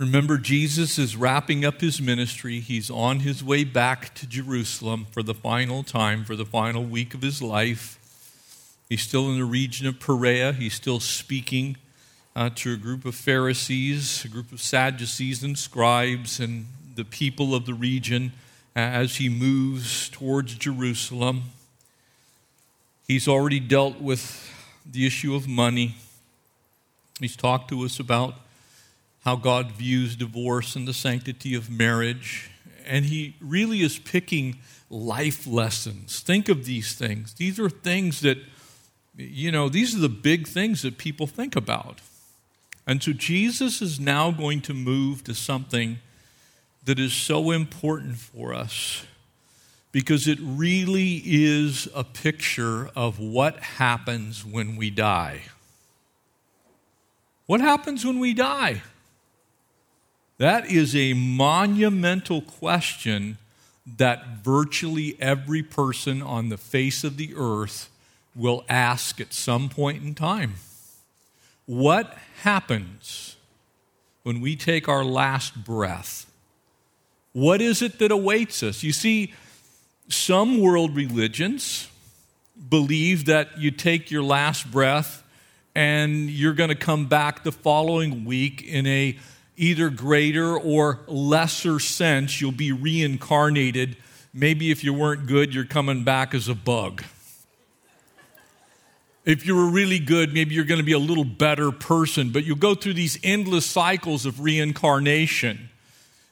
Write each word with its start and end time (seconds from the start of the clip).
Remember, 0.00 0.38
Jesus 0.38 0.98
is 0.98 1.14
wrapping 1.14 1.62
up 1.62 1.82
his 1.82 2.00
ministry. 2.00 2.58
He's 2.60 2.88
on 2.90 3.20
his 3.20 3.44
way 3.44 3.64
back 3.64 4.14
to 4.14 4.26
Jerusalem 4.26 5.06
for 5.10 5.22
the 5.22 5.34
final 5.34 5.82
time, 5.82 6.24
for 6.24 6.34
the 6.34 6.46
final 6.46 6.82
week 6.82 7.12
of 7.12 7.20
his 7.20 7.42
life. 7.42 7.98
He's 8.88 9.02
still 9.02 9.30
in 9.30 9.38
the 9.38 9.44
region 9.44 9.86
of 9.86 10.00
Perea. 10.00 10.54
He's 10.54 10.72
still 10.72 11.00
speaking 11.00 11.76
uh, 12.34 12.48
to 12.54 12.72
a 12.72 12.76
group 12.78 13.04
of 13.04 13.14
Pharisees, 13.14 14.24
a 14.24 14.28
group 14.28 14.52
of 14.52 14.62
Sadducees 14.62 15.42
and 15.42 15.58
scribes, 15.58 16.40
and 16.40 16.64
the 16.94 17.04
people 17.04 17.54
of 17.54 17.66
the 17.66 17.74
region 17.74 18.32
as 18.74 19.16
he 19.16 19.28
moves 19.28 20.08
towards 20.08 20.54
Jerusalem. 20.54 21.42
He's 23.06 23.28
already 23.28 23.60
dealt 23.60 24.00
with 24.00 24.50
the 24.90 25.06
issue 25.06 25.34
of 25.34 25.46
money. 25.46 25.96
He's 27.20 27.36
talked 27.36 27.68
to 27.68 27.82
us 27.82 28.00
about 28.00 28.36
how 29.24 29.36
God 29.36 29.72
views 29.72 30.16
divorce 30.16 30.76
and 30.76 30.88
the 30.88 30.94
sanctity 30.94 31.54
of 31.54 31.70
marriage. 31.70 32.50
And 32.86 33.04
he 33.04 33.36
really 33.40 33.82
is 33.82 33.98
picking 33.98 34.58
life 34.88 35.46
lessons. 35.46 36.20
Think 36.20 36.48
of 36.48 36.64
these 36.64 36.94
things. 36.94 37.34
These 37.34 37.60
are 37.60 37.70
things 37.70 38.20
that, 38.20 38.38
you 39.16 39.52
know, 39.52 39.68
these 39.68 39.94
are 39.94 40.00
the 40.00 40.08
big 40.08 40.48
things 40.48 40.82
that 40.82 40.98
people 40.98 41.26
think 41.26 41.54
about. 41.54 42.00
And 42.86 43.02
so 43.02 43.12
Jesus 43.12 43.80
is 43.82 44.00
now 44.00 44.30
going 44.30 44.62
to 44.62 44.74
move 44.74 45.22
to 45.24 45.34
something 45.34 45.98
that 46.84 46.98
is 46.98 47.12
so 47.12 47.50
important 47.50 48.16
for 48.16 48.54
us 48.54 49.04
because 49.92 50.26
it 50.26 50.38
really 50.40 51.22
is 51.24 51.88
a 51.94 52.04
picture 52.04 52.90
of 52.96 53.18
what 53.18 53.58
happens 53.58 54.44
when 54.44 54.76
we 54.76 54.88
die. 54.90 55.42
What 57.46 57.60
happens 57.60 58.04
when 58.04 58.18
we 58.18 58.32
die? 58.32 58.82
That 60.40 60.70
is 60.70 60.96
a 60.96 61.12
monumental 61.12 62.40
question 62.40 63.36
that 63.98 64.38
virtually 64.42 65.14
every 65.20 65.62
person 65.62 66.22
on 66.22 66.48
the 66.48 66.56
face 66.56 67.04
of 67.04 67.18
the 67.18 67.34
earth 67.36 67.90
will 68.34 68.64
ask 68.66 69.20
at 69.20 69.34
some 69.34 69.68
point 69.68 70.02
in 70.02 70.14
time. 70.14 70.54
What 71.66 72.16
happens 72.40 73.36
when 74.22 74.40
we 74.40 74.56
take 74.56 74.88
our 74.88 75.04
last 75.04 75.62
breath? 75.62 76.24
What 77.34 77.60
is 77.60 77.82
it 77.82 77.98
that 77.98 78.10
awaits 78.10 78.62
us? 78.62 78.82
You 78.82 78.92
see, 78.92 79.34
some 80.08 80.58
world 80.58 80.96
religions 80.96 81.86
believe 82.70 83.26
that 83.26 83.58
you 83.58 83.70
take 83.70 84.10
your 84.10 84.22
last 84.22 84.70
breath 84.70 85.22
and 85.74 86.30
you're 86.30 86.54
going 86.54 86.70
to 86.70 86.74
come 86.74 87.08
back 87.08 87.44
the 87.44 87.52
following 87.52 88.24
week 88.24 88.62
in 88.62 88.86
a 88.86 89.18
either 89.60 89.90
greater 89.90 90.56
or 90.56 91.00
lesser 91.06 91.78
sense, 91.78 92.40
you'll 92.40 92.50
be 92.50 92.72
reincarnated. 92.72 93.94
Maybe 94.32 94.70
if 94.70 94.82
you 94.82 94.94
weren't 94.94 95.26
good, 95.26 95.54
you're 95.54 95.66
coming 95.66 96.02
back 96.02 96.34
as 96.34 96.48
a 96.48 96.54
bug. 96.54 97.04
If 99.26 99.46
you 99.46 99.54
were 99.54 99.68
really 99.68 99.98
good, 99.98 100.32
maybe 100.32 100.54
you're 100.54 100.64
going 100.64 100.80
to 100.80 100.84
be 100.84 100.92
a 100.92 100.98
little 100.98 101.26
better 101.26 101.70
person, 101.72 102.30
but 102.30 102.44
you'll 102.44 102.56
go 102.56 102.74
through 102.74 102.94
these 102.94 103.18
endless 103.22 103.66
cycles 103.66 104.24
of 104.24 104.40
reincarnation 104.40 105.68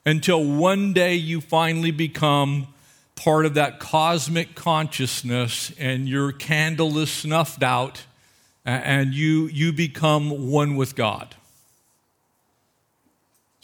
until 0.06 0.42
one 0.42 0.94
day 0.94 1.14
you 1.14 1.42
finally 1.42 1.90
become 1.90 2.66
part 3.14 3.44
of 3.44 3.54
that 3.54 3.78
cosmic 3.78 4.54
consciousness 4.54 5.70
and 5.78 6.08
your 6.08 6.32
candle 6.32 6.96
is 6.96 7.10
snuffed 7.10 7.62
out 7.62 8.04
and 8.64 9.12
you, 9.12 9.48
you 9.48 9.70
become 9.70 10.50
one 10.50 10.76
with 10.76 10.96
God. 10.96 11.34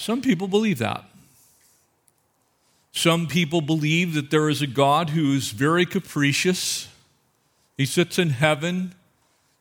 Some 0.05 0.21
people 0.21 0.49
believe 0.49 0.81
that. 0.81 1.03
Some 2.93 3.27
people 3.27 3.63
believe 3.63 4.13
that 4.13 4.31
there 4.31 4.51
is 4.51 4.61
a 4.61 4.67
God 4.67 5.09
who 5.09 5.33
is 5.33 5.49
very 5.49 5.87
capricious. 5.87 6.89
He 7.79 7.87
sits 7.87 8.19
in 8.19 8.29
heaven 8.29 8.95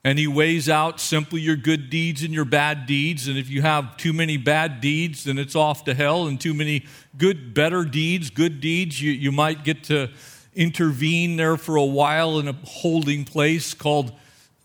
and 0.03 0.19
he 0.19 0.27
weighs 0.27 0.67
out 0.67 0.99
simply 0.99 1.39
your 1.39 1.55
good 1.55 1.89
deeds 1.89 2.23
and 2.23 2.33
your 2.33 2.43
bad 2.43 2.85
deeds. 2.85 3.29
And 3.29 3.37
if 3.37 3.49
you 3.49 3.61
have 3.61 3.95
too 3.95 4.11
many 4.11 4.35
bad 4.35 4.81
deeds, 4.81 5.23
then 5.23 5.37
it's 5.37 5.55
off 5.55 5.85
to 5.85 5.93
hell. 5.93 6.27
And 6.27 6.41
too 6.41 6.53
many 6.53 6.87
good, 7.17 7.53
better 7.53 7.85
deeds, 7.85 8.29
good 8.29 8.59
deeds, 8.59 9.01
you, 9.01 9.13
you 9.13 9.31
might 9.31 9.63
get 9.63 9.85
to 9.85 10.09
intervene 10.53 11.37
there 11.37 11.55
for 11.55 11.77
a 11.77 11.85
while 11.85 12.37
in 12.39 12.49
a 12.49 12.55
holding 12.65 13.23
place 13.23 13.73
called 13.73 14.11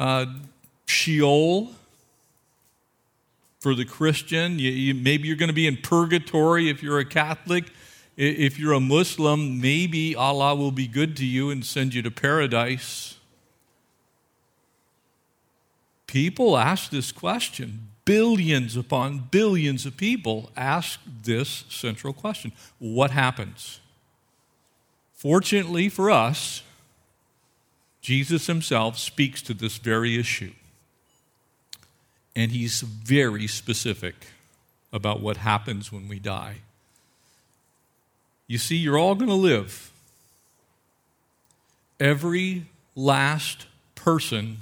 uh, 0.01 0.27
Sheol 0.87 1.73
for 3.59 3.75
the 3.75 3.85
Christian. 3.85 4.59
You, 4.59 4.71
you, 4.71 4.95
maybe 4.95 5.29
you're 5.29 5.37
going 5.37 5.49
to 5.49 5.55
be 5.55 5.67
in 5.67 5.77
purgatory 5.77 6.69
if 6.69 6.83
you're 6.83 6.99
a 6.99 7.05
Catholic. 7.05 7.65
If 8.17 8.59
you're 8.59 8.73
a 8.73 8.81
Muslim, 8.81 9.61
maybe 9.61 10.17
Allah 10.17 10.55
will 10.55 10.73
be 10.73 10.89
good 10.89 11.17
to 11.19 11.25
you 11.25 11.51
and 11.51 11.65
send 11.65 11.95
you 11.95 12.03
to 12.03 12.11
paradise. 12.11 13.17
People 16.09 16.57
ask 16.57 16.91
this 16.91 17.13
question. 17.13 17.89
Billions 18.05 18.77
upon 18.77 19.29
billions 19.31 19.85
of 19.85 19.97
people 19.97 20.51
ask 20.57 20.99
this 21.23 21.65
central 21.69 22.13
question 22.13 22.53
What 22.79 23.11
happens? 23.11 23.81
Fortunately 25.13 25.89
for 25.89 26.11
us, 26.11 26.63
Jesus 28.01 28.47
himself 28.47 28.99
speaks 28.99 29.43
to 29.43 29.53
this 29.53 29.77
very 29.77 30.19
issue 30.19 30.53
and 32.39 32.53
he's 32.53 32.83
very 32.83 33.49
specific 33.49 34.15
about 34.93 35.21
what 35.21 35.39
happens 35.39 35.91
when 35.91 36.07
we 36.07 36.21
die. 36.21 36.59
You 38.47 38.59
see, 38.59 38.77
you're 38.77 38.97
all 38.97 39.17
going 39.17 39.29
to 39.29 39.35
live. 39.35 39.91
Every 41.99 42.67
last 42.95 43.67
person 43.97 44.59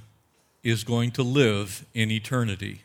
is 0.65 0.84
going 0.84 1.10
to 1.12 1.22
live 1.22 1.84
in 1.92 2.10
eternity. 2.10 2.81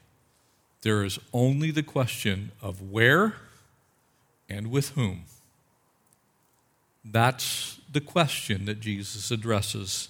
There 0.81 1.05
is 1.05 1.19
only 1.31 1.71
the 1.71 1.83
question 1.83 2.51
of 2.61 2.91
where 2.91 3.35
and 4.49 4.69
with 4.69 4.89
whom. 4.89 5.23
That's 7.05 7.79
the 7.89 8.01
question 8.01 8.65
that 8.65 8.81
Jesus 8.81 9.31
addresses 9.31 10.09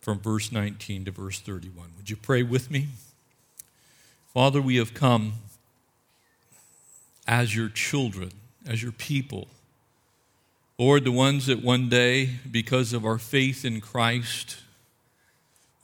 from 0.00 0.20
verse 0.20 0.52
19 0.52 1.06
to 1.06 1.10
verse 1.10 1.40
31. 1.40 1.88
Would 1.96 2.10
you 2.10 2.16
pray 2.16 2.44
with 2.44 2.70
me? 2.70 2.86
Father, 4.34 4.60
we 4.60 4.76
have 4.76 4.94
come 4.94 5.34
as 7.24 7.54
your 7.54 7.68
children, 7.68 8.32
as 8.66 8.82
your 8.82 8.90
people. 8.90 9.46
Lord, 10.76 11.04
the 11.04 11.12
ones 11.12 11.46
that 11.46 11.62
one 11.62 11.88
day, 11.88 12.30
because 12.50 12.92
of 12.92 13.04
our 13.04 13.18
faith 13.18 13.64
in 13.64 13.80
Christ, 13.80 14.56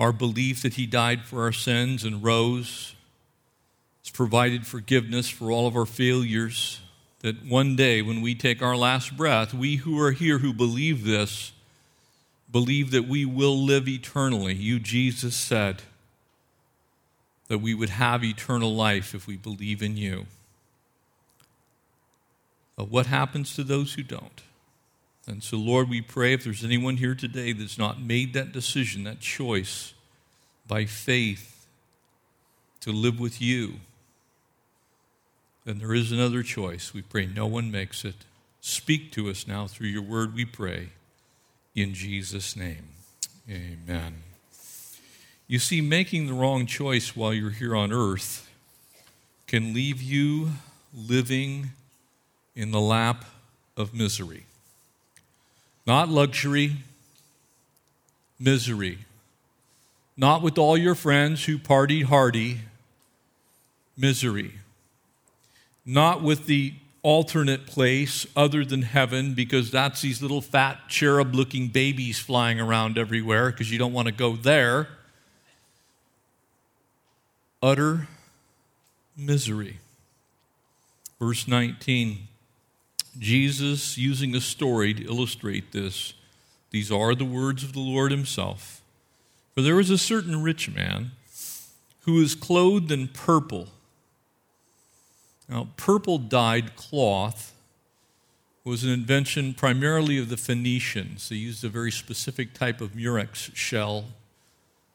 our 0.01 0.13
belief 0.13 0.63
that 0.63 0.75
He 0.75 0.85
died 0.85 1.23
for 1.23 1.45
our 1.45 1.53
sins 1.53 2.03
and 2.03 2.25
rose, 2.25 2.97
has 4.03 4.11
provided 4.11 4.67
forgiveness 4.67 5.29
for 5.29 5.53
all 5.53 5.69
of 5.69 5.77
our 5.77 5.87
failures, 5.87 6.81
that 7.21 7.47
one 7.47 7.77
day 7.77 8.03
when 8.03 8.21
we 8.21 8.35
take 8.35 8.63
our 8.63 8.77
last 8.77 9.17
breath, 9.17 9.55
we 9.55 9.77
who 9.77 9.97
are 10.01 10.11
here 10.11 10.39
who 10.39 10.53
believe 10.53 11.05
this, 11.05 11.53
believe 12.51 12.91
that 12.91 13.07
we 13.07 13.25
will 13.25 13.57
live 13.57 13.87
eternally. 13.87 14.55
You, 14.55 14.81
Jesus, 14.81 15.37
said, 15.37 15.83
that 17.51 17.59
we 17.59 17.75
would 17.75 17.89
have 17.89 18.23
eternal 18.23 18.73
life 18.73 19.13
if 19.13 19.27
we 19.27 19.37
believe 19.37 19.83
in 19.83 19.97
you. 19.97 20.27
But 22.77 22.89
what 22.89 23.07
happens 23.07 23.57
to 23.57 23.65
those 23.65 23.95
who 23.95 24.05
don't? 24.05 24.43
And 25.27 25.43
so, 25.43 25.57
Lord, 25.57 25.89
we 25.89 26.01
pray 26.01 26.33
if 26.33 26.45
there's 26.45 26.65
anyone 26.65 26.99
here 26.99 27.17
today 27.17 27.53
that's 27.53 27.77
not 27.77 28.01
made 28.01 28.35
that 28.35 28.53
decision, 28.53 29.03
that 29.03 29.19
choice 29.19 29.95
by 30.69 30.85
faith 30.85 31.67
to 32.83 32.93
live 32.93 33.19
with 33.19 33.43
you, 33.43 33.81
then 35.65 35.81
there 35.81 35.93
is 35.93 36.13
another 36.13 36.45
choice. 36.45 36.95
We 36.95 37.03
pray 37.03 37.27
no 37.27 37.49
one 37.49 37.73
makes 37.73 38.05
it. 38.05 38.15
Speak 38.61 39.11
to 39.13 39.29
us 39.29 39.49
now 39.49 39.67
through 39.67 39.89
your 39.89 40.03
word, 40.03 40.37
we 40.37 40.45
pray. 40.45 40.91
In 41.75 41.95
Jesus' 41.95 42.55
name, 42.55 42.91
amen. 43.51 44.23
You 45.51 45.59
see, 45.59 45.81
making 45.81 46.29
the 46.29 46.33
wrong 46.33 46.65
choice 46.65 47.17
while 47.17 47.35
you're 47.35 47.51
here 47.51 47.75
on 47.75 47.93
earth 47.93 48.49
can 49.49 49.75
leave 49.75 50.01
you 50.01 50.51
living 50.97 51.71
in 52.55 52.71
the 52.71 52.81
lap 52.81 53.25
of 53.77 53.93
misery. 53.93 54.45
Not 55.89 56.09
luxury, 56.09 56.77
misery. 58.39 58.99
Not 60.17 60.41
with 60.41 60.57
all 60.57 60.79
your 60.79 60.95
friends 60.95 61.45
who 61.47 61.59
partied 61.59 62.05
hardy, 62.05 62.61
misery. 63.97 64.53
Not 65.85 66.23
with 66.23 66.47
the 66.47 66.75
alternate 67.03 67.67
place 67.67 68.25
other 68.37 68.65
than 68.65 68.83
heaven 68.83 69.35
because 69.35 69.73
that's 69.73 70.01
these 70.01 70.23
little 70.23 70.43
fat 70.43 70.79
cherub 70.87 71.35
looking 71.35 71.67
babies 71.67 72.21
flying 72.21 72.61
around 72.61 72.97
everywhere 72.97 73.51
because 73.51 73.73
you 73.73 73.81
don't 73.81 73.93
want 73.93 74.07
to 74.07 74.15
go 74.15 74.37
there. 74.37 74.87
Utter 77.63 78.09
misery. 79.17 79.79
Verse 81.21 81.47
19 81.47 82.27
Jesus, 83.19 83.99
using 83.99 84.37
a 84.37 84.41
story 84.41 84.95
to 84.95 85.05
illustrate 85.05 85.73
this, 85.73 86.15
these 86.71 86.93
are 86.93 87.15
the 87.15 87.25
words 87.25 87.65
of 87.65 87.73
the 87.73 87.81
Lord 87.81 88.13
Himself. 88.13 88.83
For 89.53 89.63
there 89.63 89.75
was 89.75 89.91
a 89.91 89.99
certain 89.99 90.43
rich 90.43 90.71
man 90.71 91.11
who 92.03 92.15
was 92.15 92.35
clothed 92.35 92.93
in 92.93 93.09
purple. 93.09 93.67
Now, 95.49 95.69
purple 95.77 96.19
dyed 96.19 96.77
cloth 96.77 97.53
was 98.65 98.85
an 98.85 98.91
invention 98.91 99.53
primarily 99.53 100.17
of 100.19 100.29
the 100.29 100.37
Phoenicians. 100.37 101.29
They 101.29 101.37
used 101.37 101.65
a 101.65 101.69
very 101.69 101.91
specific 101.91 102.55
type 102.55 102.81
of 102.81 102.95
murex 102.95 103.51
shell 103.55 104.05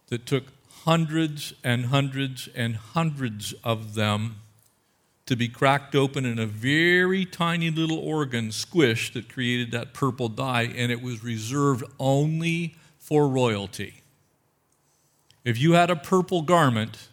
that 0.07 0.25
took 0.25 0.45
hundreds 0.85 1.53
and 1.63 1.87
hundreds 1.87 2.47
and 2.55 2.75
hundreds 2.75 3.53
of 3.63 3.95
them 3.95 4.35
to 5.25 5.35
be 5.35 5.47
cracked 5.47 5.95
open 5.95 6.25
in 6.25 6.37
a 6.37 6.45
very 6.45 7.25
tiny 7.25 7.71
little 7.71 7.97
organ 7.97 8.51
squish 8.51 9.11
that 9.13 9.27
created 9.27 9.71
that 9.71 9.93
purple 9.93 10.29
dye, 10.29 10.71
and 10.75 10.91
it 10.91 11.01
was 11.01 11.23
reserved 11.23 11.83
only 11.99 12.75
for 12.99 13.27
royalty. 13.27 14.01
If 15.43 15.57
you 15.57 15.73
had 15.73 15.89
a 15.89 15.95
purple 15.95 16.43
garment, 16.43 17.07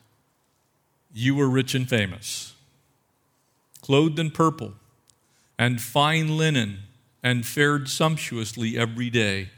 you 1.14 1.34
were 1.34 1.48
rich 1.48 1.74
and 1.74 1.88
famous. 1.88 2.54
Clothed 3.80 4.19
in 4.19 4.30
purple 4.30 4.74
and 5.58 5.80
fine 5.80 6.36
linen 6.36 6.80
and 7.22 7.46
fared 7.46 7.88
sumptuously 7.88 8.76
every 8.76 9.08
day. 9.08 9.50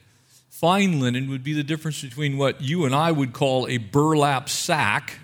Fine 0.64 0.98
linen 0.98 1.28
would 1.28 1.44
be 1.44 1.52
the 1.52 1.62
difference 1.62 2.00
between 2.00 2.38
what 2.38 2.62
you 2.62 2.86
and 2.86 2.94
I 2.94 3.12
would 3.12 3.34
call 3.34 3.68
a 3.68 3.76
burlap 3.76 4.48
sack 4.48 5.18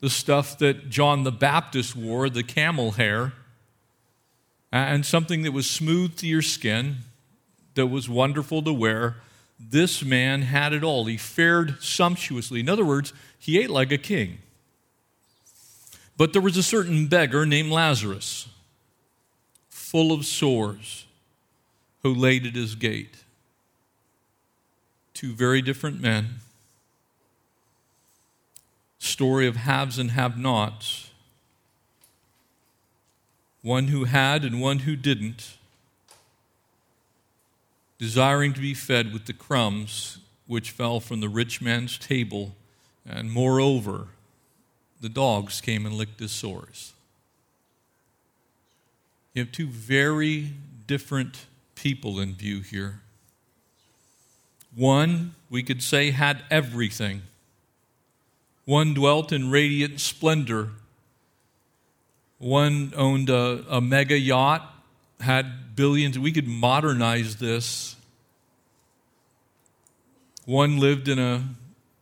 the 0.00 0.08
stuff 0.08 0.56
that 0.56 0.88
John 0.88 1.24
the 1.24 1.30
Baptist 1.30 1.94
wore, 1.94 2.30
the 2.30 2.42
camel 2.42 2.92
hair, 2.92 3.34
and 4.72 5.04
something 5.04 5.42
that 5.42 5.52
was 5.52 5.68
smooth 5.68 6.16
to 6.16 6.26
your 6.26 6.40
skin, 6.40 7.00
that 7.74 7.88
was 7.88 8.08
wonderful 8.08 8.62
to 8.62 8.72
wear. 8.72 9.16
This 9.60 10.02
man 10.02 10.40
had 10.40 10.72
it 10.72 10.82
all. 10.82 11.04
He 11.04 11.18
fared 11.18 11.82
sumptuously. 11.82 12.60
In 12.60 12.70
other 12.70 12.86
words, 12.86 13.12
he 13.38 13.58
ate 13.58 13.68
like 13.68 13.92
a 13.92 13.98
king. 13.98 14.38
But 16.16 16.32
there 16.32 16.40
was 16.40 16.56
a 16.56 16.62
certain 16.62 17.06
beggar 17.06 17.44
named 17.44 17.70
Lazarus, 17.70 18.48
full 19.68 20.10
of 20.10 20.24
sores, 20.24 21.04
who 22.02 22.14
laid 22.14 22.46
at 22.46 22.54
his 22.54 22.74
gate. 22.76 23.21
Two 25.22 25.34
very 25.34 25.62
different 25.62 26.00
men 26.00 26.40
story 28.98 29.46
of 29.46 29.54
haves 29.54 29.96
and 29.96 30.10
have 30.10 30.36
nots 30.36 31.10
one 33.62 33.86
who 33.86 34.02
had 34.02 34.44
and 34.44 34.60
one 34.60 34.80
who 34.80 34.96
didn't, 34.96 35.58
desiring 37.98 38.52
to 38.52 38.60
be 38.60 38.74
fed 38.74 39.12
with 39.12 39.26
the 39.26 39.32
crumbs 39.32 40.18
which 40.48 40.72
fell 40.72 40.98
from 40.98 41.20
the 41.20 41.28
rich 41.28 41.62
man's 41.62 41.96
table, 41.98 42.56
and 43.08 43.30
moreover, 43.30 44.08
the 45.00 45.08
dogs 45.08 45.60
came 45.60 45.86
and 45.86 45.94
licked 45.94 46.18
his 46.18 46.32
sores. 46.32 46.94
You 49.34 49.44
have 49.44 49.52
two 49.52 49.68
very 49.68 50.54
different 50.88 51.46
people 51.76 52.18
in 52.18 52.34
view 52.34 52.62
here. 52.62 53.02
One, 54.74 55.34
we 55.50 55.62
could 55.62 55.82
say, 55.82 56.10
had 56.10 56.42
everything 56.50 57.22
one 58.64 58.94
dwelt 58.94 59.32
in 59.32 59.50
radiant 59.50 60.00
splendor. 60.00 60.70
One 62.38 62.92
owned 62.96 63.28
a, 63.30 63.64
a 63.68 63.80
mega 63.80 64.18
yacht, 64.18 64.68
had 65.20 65.74
billions. 65.76 66.18
We 66.18 66.32
could 66.32 66.46
modernize 66.46 67.36
this. 67.36 67.96
One 70.44 70.78
lived 70.78 71.08
in 71.08 71.18
a 71.18 71.44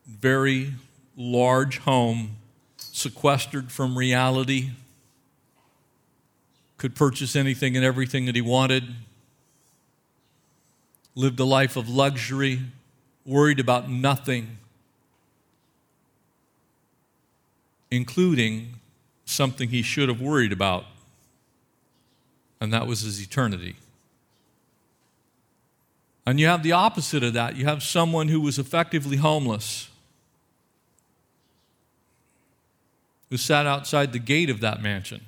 very 0.07 0.73
large 1.15 1.79
home, 1.79 2.37
sequestered 2.77 3.71
from 3.71 3.97
reality, 3.97 4.71
could 6.77 6.95
purchase 6.95 7.35
anything 7.35 7.75
and 7.75 7.85
everything 7.85 8.25
that 8.25 8.35
he 8.35 8.41
wanted, 8.41 8.83
lived 11.15 11.39
a 11.39 11.45
life 11.45 11.75
of 11.75 11.89
luxury, 11.89 12.61
worried 13.25 13.59
about 13.59 13.89
nothing 13.89 14.57
including 17.91 18.79
something 19.25 19.69
he 19.69 19.81
should 19.81 20.07
have 20.07 20.21
worried 20.21 20.53
about, 20.53 20.85
and 22.59 22.71
that 22.73 22.87
was 22.87 23.01
his 23.01 23.21
eternity. 23.21 23.75
And 26.25 26.39
you 26.39 26.47
have 26.47 26.63
the 26.63 26.71
opposite 26.71 27.23
of 27.23 27.33
that. 27.33 27.57
You 27.57 27.65
have 27.65 27.83
someone 27.83 28.29
who 28.29 28.39
was 28.39 28.57
effectively 28.57 29.17
homeless, 29.17 29.89
who 33.29 33.37
sat 33.37 33.65
outside 33.65 34.13
the 34.13 34.19
gate 34.19 34.49
of 34.49 34.61
that 34.61 34.81
mansion. 34.81 35.21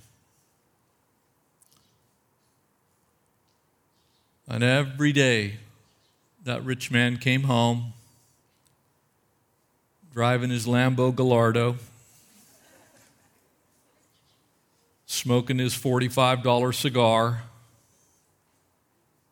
And 4.47 4.63
every 4.63 5.11
day, 5.11 5.55
that 6.43 6.63
rich 6.63 6.91
man 6.91 7.17
came 7.17 7.43
home, 7.43 7.93
driving 10.13 10.49
his 10.49 10.65
Lambo 10.65 11.15
Gallardo. 11.15 11.77
smoking 15.13 15.59
his 15.59 15.75
$45 15.75 16.73
cigar, 16.73 17.43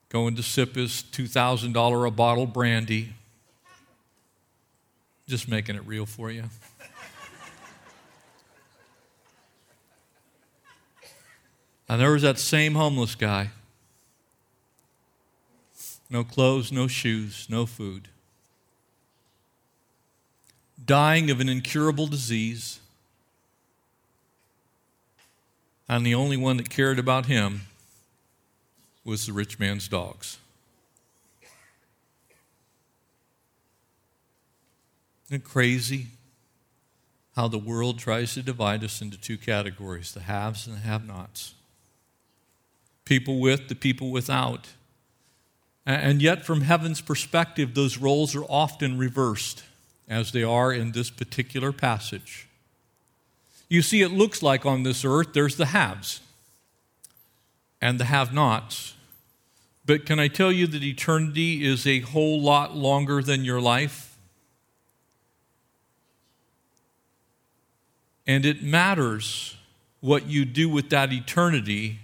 going 0.08 0.36
to 0.36 0.42
sip 0.42 0.76
his 0.76 1.02
$2,000 1.12 2.06
a 2.06 2.10
bottle 2.10 2.46
brandy. 2.46 3.12
Just 5.28 5.48
making 5.48 5.76
it 5.76 5.84
real 5.84 6.06
for 6.06 6.30
you. 6.30 6.44
and 11.88 12.00
there 12.00 12.12
was 12.12 12.22
that 12.22 12.38
same 12.38 12.74
homeless 12.74 13.14
guy. 13.14 13.50
No 16.12 16.24
clothes, 16.24 16.70
no 16.70 16.88
shoes, 16.88 17.46
no 17.48 17.64
food. 17.64 18.08
Dying 20.84 21.30
of 21.30 21.40
an 21.40 21.48
incurable 21.48 22.06
disease 22.06 22.80
and 25.88 26.04
the 26.04 26.14
only 26.14 26.36
one 26.36 26.58
that 26.58 26.68
cared 26.68 26.98
about 26.98 27.26
him 27.26 27.62
was 29.06 29.24
the 29.24 29.32
rich 29.32 29.58
man's 29.58 29.88
dogs. 29.88 30.36
Isn't 35.28 35.44
crazy 35.44 36.08
how 37.36 37.48
the 37.48 37.56
world 37.56 37.98
tries 37.98 38.34
to 38.34 38.42
divide 38.42 38.84
us 38.84 39.00
into 39.00 39.16
two 39.16 39.38
categories 39.38 40.12
the 40.12 40.20
haves 40.20 40.66
and 40.66 40.76
the 40.76 40.80
have 40.80 41.06
nots? 41.06 41.54
People 43.06 43.40
with, 43.40 43.68
the 43.68 43.74
people 43.74 44.10
without. 44.10 44.68
And 45.84 46.22
yet, 46.22 46.44
from 46.44 46.60
heaven's 46.60 47.00
perspective, 47.00 47.74
those 47.74 47.98
roles 47.98 48.36
are 48.36 48.44
often 48.44 48.98
reversed, 48.98 49.64
as 50.08 50.30
they 50.30 50.44
are 50.44 50.72
in 50.72 50.92
this 50.92 51.10
particular 51.10 51.72
passage. 51.72 52.46
You 53.68 53.82
see, 53.82 54.02
it 54.02 54.10
looks 54.10 54.42
like 54.42 54.64
on 54.64 54.82
this 54.82 55.04
earth 55.04 55.32
there's 55.32 55.56
the 55.56 55.66
haves 55.66 56.20
and 57.80 57.98
the 57.98 58.04
have 58.04 58.32
nots. 58.32 58.94
But 59.84 60.06
can 60.06 60.20
I 60.20 60.28
tell 60.28 60.52
you 60.52 60.66
that 60.68 60.84
eternity 60.84 61.64
is 61.64 61.86
a 61.86 62.00
whole 62.00 62.40
lot 62.40 62.76
longer 62.76 63.22
than 63.22 63.44
your 63.44 63.60
life? 63.60 64.16
And 68.26 68.46
it 68.46 68.62
matters 68.62 69.56
what 70.00 70.26
you 70.26 70.44
do 70.44 70.68
with 70.68 70.90
that 70.90 71.12
eternity 71.12 71.98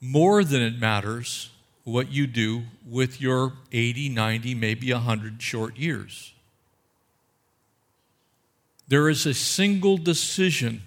more 0.00 0.44
than 0.44 0.62
it 0.62 0.78
matters 0.78 1.51
what 1.84 2.10
you 2.12 2.26
do 2.26 2.62
with 2.88 3.20
your 3.20 3.54
80, 3.72 4.08
90, 4.08 4.54
maybe 4.54 4.92
100 4.92 5.42
short 5.42 5.76
years. 5.76 6.32
There 8.88 9.08
is 9.08 9.26
a 9.26 9.34
single 9.34 9.96
decision 9.96 10.82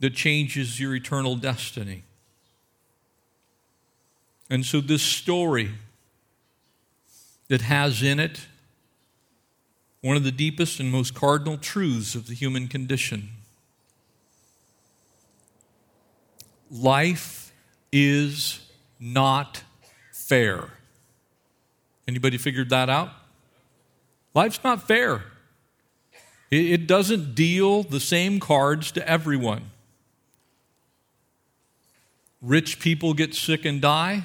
that 0.00 0.14
changes 0.14 0.80
your 0.80 0.94
eternal 0.94 1.36
destiny. 1.36 2.02
And 4.50 4.66
so, 4.66 4.80
this 4.80 5.02
story 5.02 5.70
that 7.48 7.62
has 7.62 8.02
in 8.02 8.20
it 8.20 8.46
one 10.00 10.16
of 10.16 10.24
the 10.24 10.32
deepest 10.32 10.80
and 10.80 10.90
most 10.90 11.14
cardinal 11.14 11.56
truths 11.56 12.14
of 12.14 12.26
the 12.26 12.34
human 12.34 12.68
condition 12.68 13.30
life 16.70 17.43
is 17.96 18.58
not 18.98 19.62
fair. 20.10 20.64
Anybody 22.08 22.38
figured 22.38 22.70
that 22.70 22.90
out? 22.90 23.10
Life's 24.34 24.58
not 24.64 24.88
fair. 24.88 25.22
It 26.50 26.88
doesn't 26.88 27.36
deal 27.36 27.84
the 27.84 28.00
same 28.00 28.40
cards 28.40 28.90
to 28.92 29.08
everyone. 29.08 29.70
Rich 32.42 32.80
people 32.80 33.14
get 33.14 33.32
sick 33.32 33.64
and 33.64 33.80
die. 33.80 34.24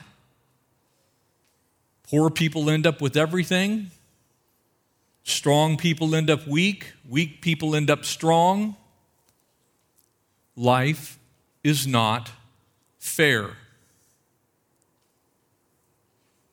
Poor 2.09 2.31
people 2.31 2.71
end 2.71 2.87
up 2.87 3.01
with 3.01 3.15
everything. 3.15 3.91
Strong 5.23 5.77
people 5.77 6.15
end 6.15 6.31
up 6.31 6.47
weak. 6.47 6.93
Weak 7.07 7.39
people 7.39 7.75
end 7.75 7.91
up 7.91 8.03
strong. 8.03 8.75
Life 10.55 11.19
is 11.63 11.85
not 11.85 12.31
fair. 12.99 13.51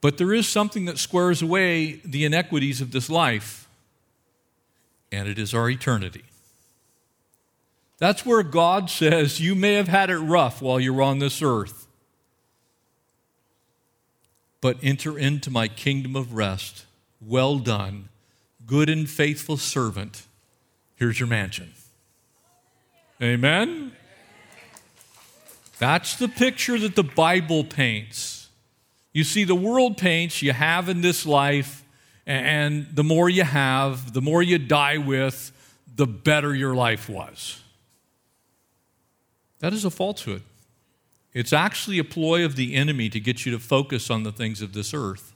But 0.01 0.19
there 0.19 0.33
is 0.33 0.49
something 0.49 0.85
that 0.85 0.99
squares 0.99 1.43
away 1.43 2.01
the 2.05 2.25
inequities 2.25 2.81
of 2.81 2.93
this 2.93 3.11
life, 3.11 3.69
and 5.11 5.29
it 5.29 5.39
is 5.39 5.53
our 5.53 5.69
eternity. 5.69 6.25
That's 7.99 8.27
where 8.27 8.43
God 8.43 8.91
says, 8.91 9.41
You 9.41 9.55
may 9.55 9.75
have 9.75 9.89
had 9.89 10.11
it 10.11 10.19
rough 10.19 10.63
while 10.63 10.79
you're 10.79 11.03
on 11.03 11.19
this 11.19 11.43
earth, 11.43 11.87
but 14.61 14.77
enter 14.83 15.19
into 15.19 15.51
my 15.51 15.67
kingdom 15.67 16.15
of 16.15 16.35
rest. 16.35 16.85
Well 17.21 17.59
done, 17.59 18.09
good 18.67 18.89
and 18.89 19.09
faithful 19.09 19.57
servant. 19.57 20.27
Here's 20.97 21.19
your 21.19 21.29
mansion. 21.29 21.73
Amen? 23.23 23.93
That's 25.79 26.17
the 26.17 26.29
picture 26.29 26.79
that 26.79 26.97
the 26.97 27.05
Bible 27.05 27.65
paints. 27.65 28.49
You 29.13 29.25
see, 29.25 29.45
the 29.45 29.55
world 29.55 29.97
paints 29.97 30.43
you 30.43 30.53
have 30.53 30.89
in 30.89 31.01
this 31.01 31.27
life, 31.27 31.85
and 32.27 32.89
the 32.93 33.05
more 33.05 33.29
you 33.29 33.45
have, 33.45 34.13
the 34.13 34.23
more 34.23 34.43
you 34.43 34.59
die 34.59 34.99
with, 34.99 35.53
the 35.95 36.07
better 36.07 36.55
your 36.55 36.75
life 36.75 37.09
was. 37.09 37.61
That 39.61 39.73
is 39.73 39.85
a 39.85 39.91
falsehood. 39.91 40.43
It's 41.33 41.53
actually 41.53 41.99
a 41.99 42.05
ploy 42.05 42.45
of 42.45 42.57
the 42.57 42.75
enemy 42.75 43.09
to 43.11 43.21
get 43.21 43.45
you 43.45 43.53
to 43.53 43.59
focus 43.59 44.11
on 44.11 44.23
the 44.23 44.33
things 44.33 44.63
of 44.63 44.73
this 44.73 44.95
earth. 44.95 45.35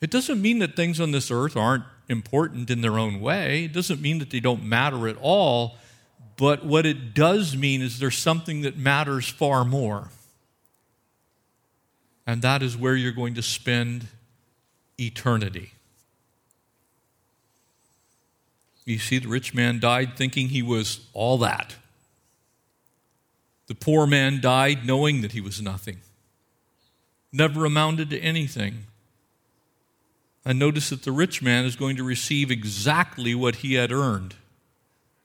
It 0.00 0.10
doesn't 0.10 0.42
mean 0.42 0.58
that 0.60 0.74
things 0.74 1.00
on 1.00 1.12
this 1.12 1.30
earth 1.30 1.56
aren't 1.56 1.84
important 2.08 2.70
in 2.70 2.80
their 2.80 2.98
own 2.98 3.20
way. 3.20 3.64
It 3.64 3.72
doesn't 3.72 4.00
mean 4.00 4.18
that 4.18 4.30
they 4.30 4.40
don't 4.40 4.64
matter 4.64 5.06
at 5.06 5.16
all. 5.20 5.76
But 6.36 6.64
what 6.64 6.86
it 6.86 7.14
does 7.14 7.56
mean 7.56 7.82
is 7.82 7.98
there's 7.98 8.16
something 8.16 8.62
that 8.62 8.76
matters 8.76 9.28
far 9.28 9.64
more. 9.64 10.10
And 12.26 12.42
that 12.42 12.62
is 12.62 12.76
where 12.76 12.96
you're 12.96 13.12
going 13.12 13.34
to 13.34 13.42
spend 13.42 14.06
eternity. 14.98 15.72
You 18.84 18.98
see, 18.98 19.18
the 19.18 19.28
rich 19.28 19.54
man 19.54 19.78
died 19.78 20.16
thinking 20.16 20.48
he 20.48 20.62
was 20.62 21.00
all 21.12 21.38
that. 21.38 21.76
The 23.66 23.74
poor 23.74 24.06
man 24.06 24.40
died 24.40 24.86
knowing 24.86 25.22
that 25.22 25.32
he 25.32 25.40
was 25.40 25.62
nothing, 25.62 25.98
never 27.32 27.64
amounted 27.64 28.10
to 28.10 28.18
anything. 28.18 28.84
And 30.44 30.58
notice 30.58 30.90
that 30.90 31.04
the 31.04 31.12
rich 31.12 31.40
man 31.40 31.64
is 31.64 31.76
going 31.76 31.96
to 31.96 32.02
receive 32.02 32.50
exactly 32.50 33.34
what 33.34 33.56
he 33.56 33.74
had 33.74 33.92
earned 33.92 34.34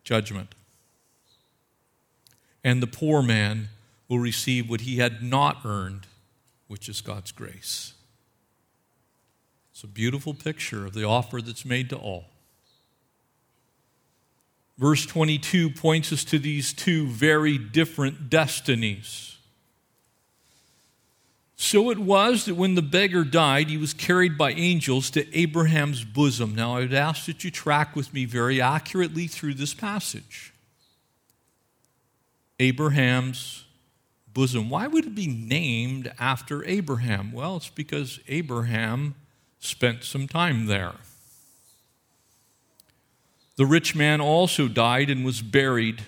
judgment 0.04 0.54
and 2.67 2.83
the 2.83 2.88
poor 2.88 3.24
man 3.24 3.69
will 4.09 4.19
receive 4.19 4.69
what 4.69 4.81
he 4.81 4.97
had 4.97 5.24
not 5.24 5.62
earned, 5.63 6.05
which 6.67 6.89
is 6.89 7.00
God's 7.00 7.31
grace. 7.31 7.93
It's 9.71 9.86
a 9.86 9.88
beautiful 9.88 10.33
picture 10.33 10.86
of 10.86 10.93
the 10.93 11.05
offer 11.05 11.41
that's 11.41 11.63
made 11.63 11.89
to 11.91 11.95
all. 11.95 12.25
Verse 14.77 15.05
22 15.05 15.69
points 15.69 16.12
us 16.12 16.25
to 16.25 16.39
these 16.39 16.74
two 16.74 17.07
very 17.07 17.57
different 17.57 18.29
destinies. 18.29 19.38
So 21.55 21.89
it 21.89 22.00
was 22.00 22.43
that 22.45 22.55
when 22.55 22.75
the 22.75 22.81
beggar 22.81 23.24
died, 23.24 23.69
he 23.69 23.77
was 23.77 23.93
carried 23.93 24.38
by 24.38 24.51
angels 24.51 25.09
to 25.12 25.25
Abraham's 25.33 26.03
bosom. 26.03 26.53
Now, 26.53 26.75
I 26.75 26.79
would 26.79 26.93
ask 26.93 27.27
that 27.27 27.45
you 27.45 27.50
track 27.50 27.95
with 27.95 28.13
me 28.13 28.25
very 28.25 28.59
accurately 28.59 29.27
through 29.27 29.53
this 29.53 29.74
passage. 29.74 30.51
Abraham's 32.60 33.66
bosom. 34.34 34.70
Why 34.70 34.88
would 34.88 35.06
it 35.06 35.16
be 35.16 35.28
named 35.28 36.12
after 36.20 36.66
Abraham? 36.66 37.32
Well, 37.32 37.58
it's 37.58 37.70
because 37.70 38.20
Abraham 38.28 39.16
spent 39.60 40.04
some 40.04 40.28
time 40.28 40.66
there. 40.66 40.94
The 43.56 43.66
rich 43.66 43.96
man 43.96 44.22
also 44.22 44.68
died 44.68 45.10
and 45.10 45.26
was 45.26 45.42
buried. 45.42 46.04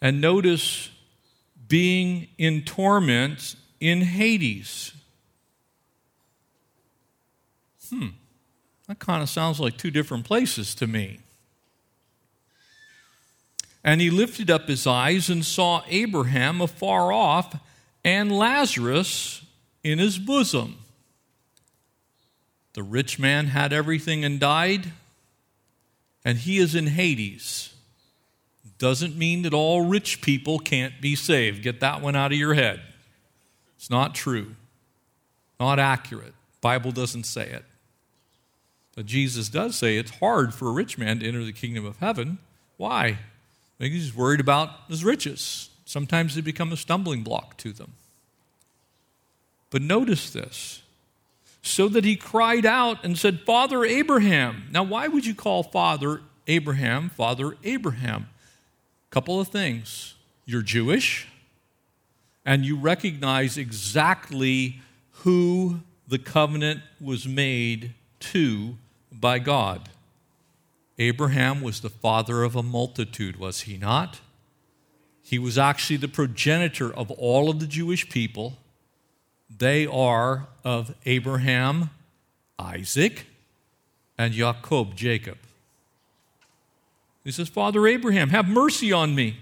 And 0.00 0.20
notice 0.20 0.90
being 1.68 2.28
in 2.38 2.62
torment 2.62 3.54
in 3.80 4.00
Hades. 4.00 4.92
Hmm, 7.88 8.08
that 8.86 8.98
kind 8.98 9.22
of 9.22 9.28
sounds 9.28 9.60
like 9.60 9.76
two 9.76 9.90
different 9.90 10.24
places 10.24 10.74
to 10.76 10.86
me. 10.86 11.20
And 13.88 14.02
he 14.02 14.10
lifted 14.10 14.50
up 14.50 14.68
his 14.68 14.86
eyes 14.86 15.30
and 15.30 15.42
saw 15.42 15.82
Abraham 15.88 16.60
afar 16.60 17.10
off 17.10 17.58
and 18.04 18.30
Lazarus 18.30 19.40
in 19.82 19.98
his 19.98 20.18
bosom. 20.18 20.76
The 22.74 22.82
rich 22.82 23.18
man 23.18 23.46
had 23.46 23.72
everything 23.72 24.26
and 24.26 24.38
died, 24.38 24.92
and 26.22 26.36
he 26.36 26.58
is 26.58 26.74
in 26.74 26.88
Hades. 26.88 27.72
Doesn't 28.76 29.16
mean 29.16 29.40
that 29.40 29.54
all 29.54 29.86
rich 29.86 30.20
people 30.20 30.58
can't 30.58 31.00
be 31.00 31.16
saved. 31.16 31.62
Get 31.62 31.80
that 31.80 32.02
one 32.02 32.14
out 32.14 32.30
of 32.30 32.36
your 32.36 32.52
head. 32.52 32.82
It's 33.78 33.88
not 33.88 34.14
true, 34.14 34.54
not 35.58 35.78
accurate. 35.78 36.34
Bible 36.60 36.92
doesn't 36.92 37.24
say 37.24 37.48
it. 37.48 37.64
But 38.94 39.06
Jesus 39.06 39.48
does 39.48 39.76
say 39.76 39.96
it's 39.96 40.18
hard 40.18 40.52
for 40.52 40.68
a 40.68 40.72
rich 40.72 40.98
man 40.98 41.20
to 41.20 41.26
enter 41.26 41.42
the 41.42 41.54
kingdom 41.54 41.86
of 41.86 41.96
heaven. 42.00 42.36
Why? 42.76 43.20
Maybe 43.78 43.98
he's 43.98 44.14
worried 44.14 44.40
about 44.40 44.70
his 44.88 45.04
riches. 45.04 45.70
Sometimes 45.84 46.34
they 46.34 46.40
become 46.40 46.72
a 46.72 46.76
stumbling 46.76 47.22
block 47.22 47.56
to 47.58 47.72
them. 47.72 47.92
But 49.70 49.82
notice 49.82 50.30
this 50.30 50.82
so 51.62 51.88
that 51.88 52.04
he 52.04 52.16
cried 52.16 52.64
out 52.64 53.04
and 53.04 53.18
said, 53.18 53.40
Father 53.40 53.84
Abraham. 53.84 54.68
Now, 54.70 54.82
why 54.82 55.08
would 55.08 55.26
you 55.26 55.34
call 55.34 55.62
Father 55.62 56.22
Abraham 56.46 57.10
Father 57.10 57.56
Abraham? 57.62 58.28
A 59.10 59.14
couple 59.14 59.40
of 59.40 59.48
things. 59.48 60.14
You're 60.46 60.62
Jewish, 60.62 61.28
and 62.44 62.64
you 62.64 62.76
recognize 62.76 63.58
exactly 63.58 64.80
who 65.10 65.80
the 66.06 66.18
covenant 66.18 66.80
was 67.00 67.28
made 67.28 67.92
to 68.20 68.76
by 69.12 69.38
God. 69.38 69.90
Abraham 70.98 71.60
was 71.60 71.80
the 71.80 71.90
father 71.90 72.42
of 72.42 72.56
a 72.56 72.62
multitude, 72.62 73.36
was 73.36 73.62
he 73.62 73.76
not? 73.76 74.20
He 75.22 75.38
was 75.38 75.58
actually 75.58 75.98
the 75.98 76.08
progenitor 76.08 76.92
of 76.92 77.10
all 77.12 77.50
of 77.50 77.60
the 77.60 77.66
Jewish 77.66 78.08
people. 78.08 78.58
They 79.54 79.86
are 79.86 80.48
of 80.64 80.94
Abraham, 81.06 81.90
Isaac, 82.58 83.26
and 84.16 84.32
Jacob, 84.32 84.96
Jacob. 84.96 85.38
He 87.24 87.30
says, 87.30 87.48
Father 87.48 87.86
Abraham, 87.86 88.30
have 88.30 88.48
mercy 88.48 88.90
on 88.90 89.14
me 89.14 89.36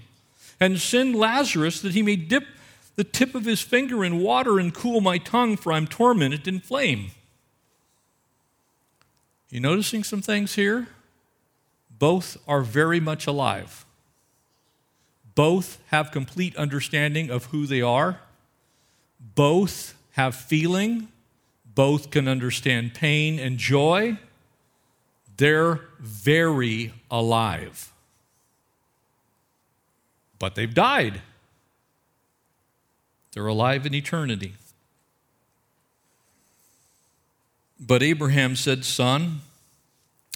and 0.58 0.78
send 0.80 1.14
Lazarus 1.14 1.80
that 1.80 1.92
he 1.92 2.02
may 2.02 2.16
dip 2.16 2.44
the 2.96 3.04
tip 3.04 3.34
of 3.34 3.44
his 3.44 3.60
finger 3.60 4.04
in 4.04 4.18
water 4.18 4.58
and 4.58 4.74
cool 4.74 5.00
my 5.00 5.18
tongue, 5.18 5.56
for 5.56 5.72
I'm 5.72 5.86
tormented 5.86 6.48
in 6.48 6.60
flame. 6.60 7.10
You 9.50 9.60
noticing 9.60 10.02
some 10.02 10.22
things 10.22 10.54
here? 10.54 10.88
Both 11.98 12.36
are 12.46 12.62
very 12.62 13.00
much 13.00 13.26
alive. 13.26 13.84
Both 15.34 15.78
have 15.88 16.10
complete 16.10 16.56
understanding 16.56 17.30
of 17.30 17.46
who 17.46 17.66
they 17.66 17.82
are. 17.82 18.20
Both 19.34 19.94
have 20.12 20.34
feeling. 20.34 21.08
Both 21.74 22.10
can 22.10 22.26
understand 22.26 22.94
pain 22.94 23.38
and 23.38 23.58
joy. 23.58 24.18
They're 25.36 25.80
very 25.98 26.92
alive. 27.10 27.92
but 30.38 30.54
they've 30.54 30.74
died. 30.74 31.22
They're 33.32 33.46
alive 33.46 33.86
in 33.86 33.94
eternity. 33.94 34.54
But 37.78 38.02
Abraham 38.02 38.56
said, 38.56 38.84
Son, 38.84 39.40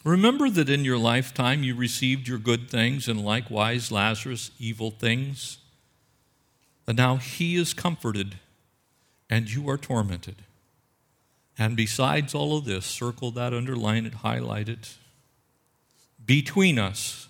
remember 0.04 0.48
that 0.50 0.68
in 0.68 0.84
your 0.84 0.98
lifetime 0.98 1.62
you 1.62 1.74
received 1.74 2.28
your 2.28 2.38
good 2.38 2.70
things, 2.70 3.08
and 3.08 3.24
likewise 3.24 3.92
Lazarus 3.92 4.50
evil 4.58 4.90
things. 4.90 5.58
And 6.86 6.96
now 6.96 7.16
he 7.16 7.56
is 7.56 7.72
comforted, 7.72 8.36
and 9.28 9.50
you 9.50 9.68
are 9.70 9.78
tormented. 9.78 10.36
And 11.58 11.76
besides 11.76 12.34
all 12.34 12.56
of 12.56 12.64
this, 12.64 12.86
circle 12.86 13.30
that, 13.32 13.52
underline 13.52 14.06
it, 14.06 14.14
highlight 14.14 14.68
it. 14.68 14.94
Between 16.24 16.78
us, 16.78 17.28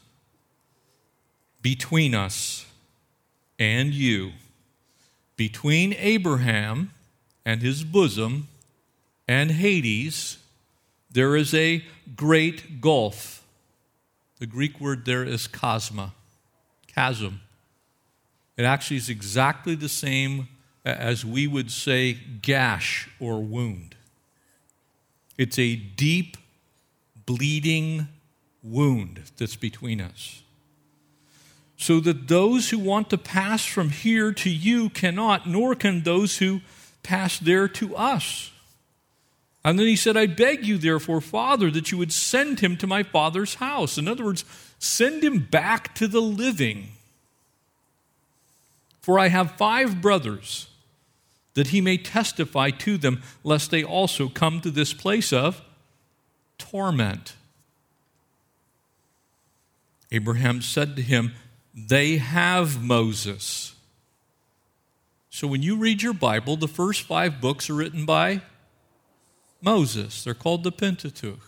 between 1.60 2.14
us 2.14 2.66
and 3.58 3.92
you, 3.92 4.32
between 5.36 5.94
Abraham 5.94 6.92
and 7.44 7.62
his 7.62 7.82
bosom 7.82 8.48
and 9.26 9.50
Hades, 9.50 10.38
there 11.11 11.37
is 11.37 11.52
a 11.55 11.85
great 12.14 12.81
gulf. 12.81 13.43
The 14.38 14.47
Greek 14.47 14.81
word 14.81 15.05
there 15.05 15.25
is 15.25 15.49
chasma, 15.49 16.12
chasm. 16.87 17.40
It 18.57 18.64
actually 18.64 18.99
is 18.99 19.09
exactly 19.09 19.75
the 19.75 19.88
same 19.88 20.49
as 20.85 21.25
we 21.25 21.47
would 21.47 21.71
say 21.71 22.14
gash 22.14 23.09
or 23.19 23.43
wound. 23.43 23.97
It's 25.37 25.59
a 25.59 25.76
deep, 25.76 26.37
bleeding 27.26 28.09
wound 28.62 29.23
that's 29.37 29.57
between 29.57 30.00
us. 30.00 30.43
So 31.76 31.99
that 32.00 32.29
those 32.29 32.71
who 32.71 32.79
want 32.79 33.09
to 33.11 33.19
pass 33.19 33.64
from 33.64 33.88
here 33.88 34.33
to 34.33 34.50
you 34.50 34.90
cannot, 34.90 35.49
nor 35.49 35.75
can 35.75 36.02
those 36.02 36.38
who 36.38 36.61
pass 37.02 37.38
there 37.38 37.69
to 37.69 37.97
us. 37.97 38.50
And 39.62 39.79
then 39.79 39.87
he 39.87 39.97
said, 39.97 40.17
I 40.17 40.26
beg 40.26 40.67
you, 40.67 40.79
therefore, 40.79 41.21
Father, 41.21 41.71
that 41.71 41.93
you 41.93 41.99
would 41.99 42.12
send 42.12 42.61
him 42.61 42.76
to 42.79 42.87
my 42.87 43.02
father's 43.02 43.57
house. 43.57 43.99
In 43.99 44.09
other 44.09 44.25
words, 44.25 44.45
send 44.79 45.23
him 45.23 45.38
back 45.38 45.95
to 45.97 46.09
the 46.09 46.23
living. 46.23 46.88
For 49.02 49.19
I 49.19 49.29
have 49.29 49.52
five 49.52 50.00
brothers, 50.00 50.69
that 51.55 51.69
he 51.69 51.81
may 51.81 51.99
testify 51.99 52.71
to 52.71 52.97
them, 52.97 53.23
lest 53.45 53.71
they 53.71 53.85
also 53.85 54.29
come 54.29 54.61
to 54.62 54.71
this 54.71 54.95
place 54.95 55.33
of 55.33 55.61
torment. 56.57 57.35
Abraham 60.11 60.62
said 60.62 60.97
to 60.97 61.02
him, 61.02 61.35
They 61.75 62.17
have 62.17 62.83
Moses. 62.83 63.75
So 65.29 65.47
when 65.47 65.62
you 65.62 65.76
read 65.76 66.02
your 66.02 66.14
Bible, 66.14 66.57
the 66.57 66.67
first 66.67 67.02
five 67.02 67.40
books 67.40 67.69
are 67.69 67.75
written 67.75 68.05
by 68.05 68.43
Moses. 69.62 70.25
They're 70.25 70.35
called 70.35 70.64
the 70.64 70.73
Pentateuch. 70.73 71.40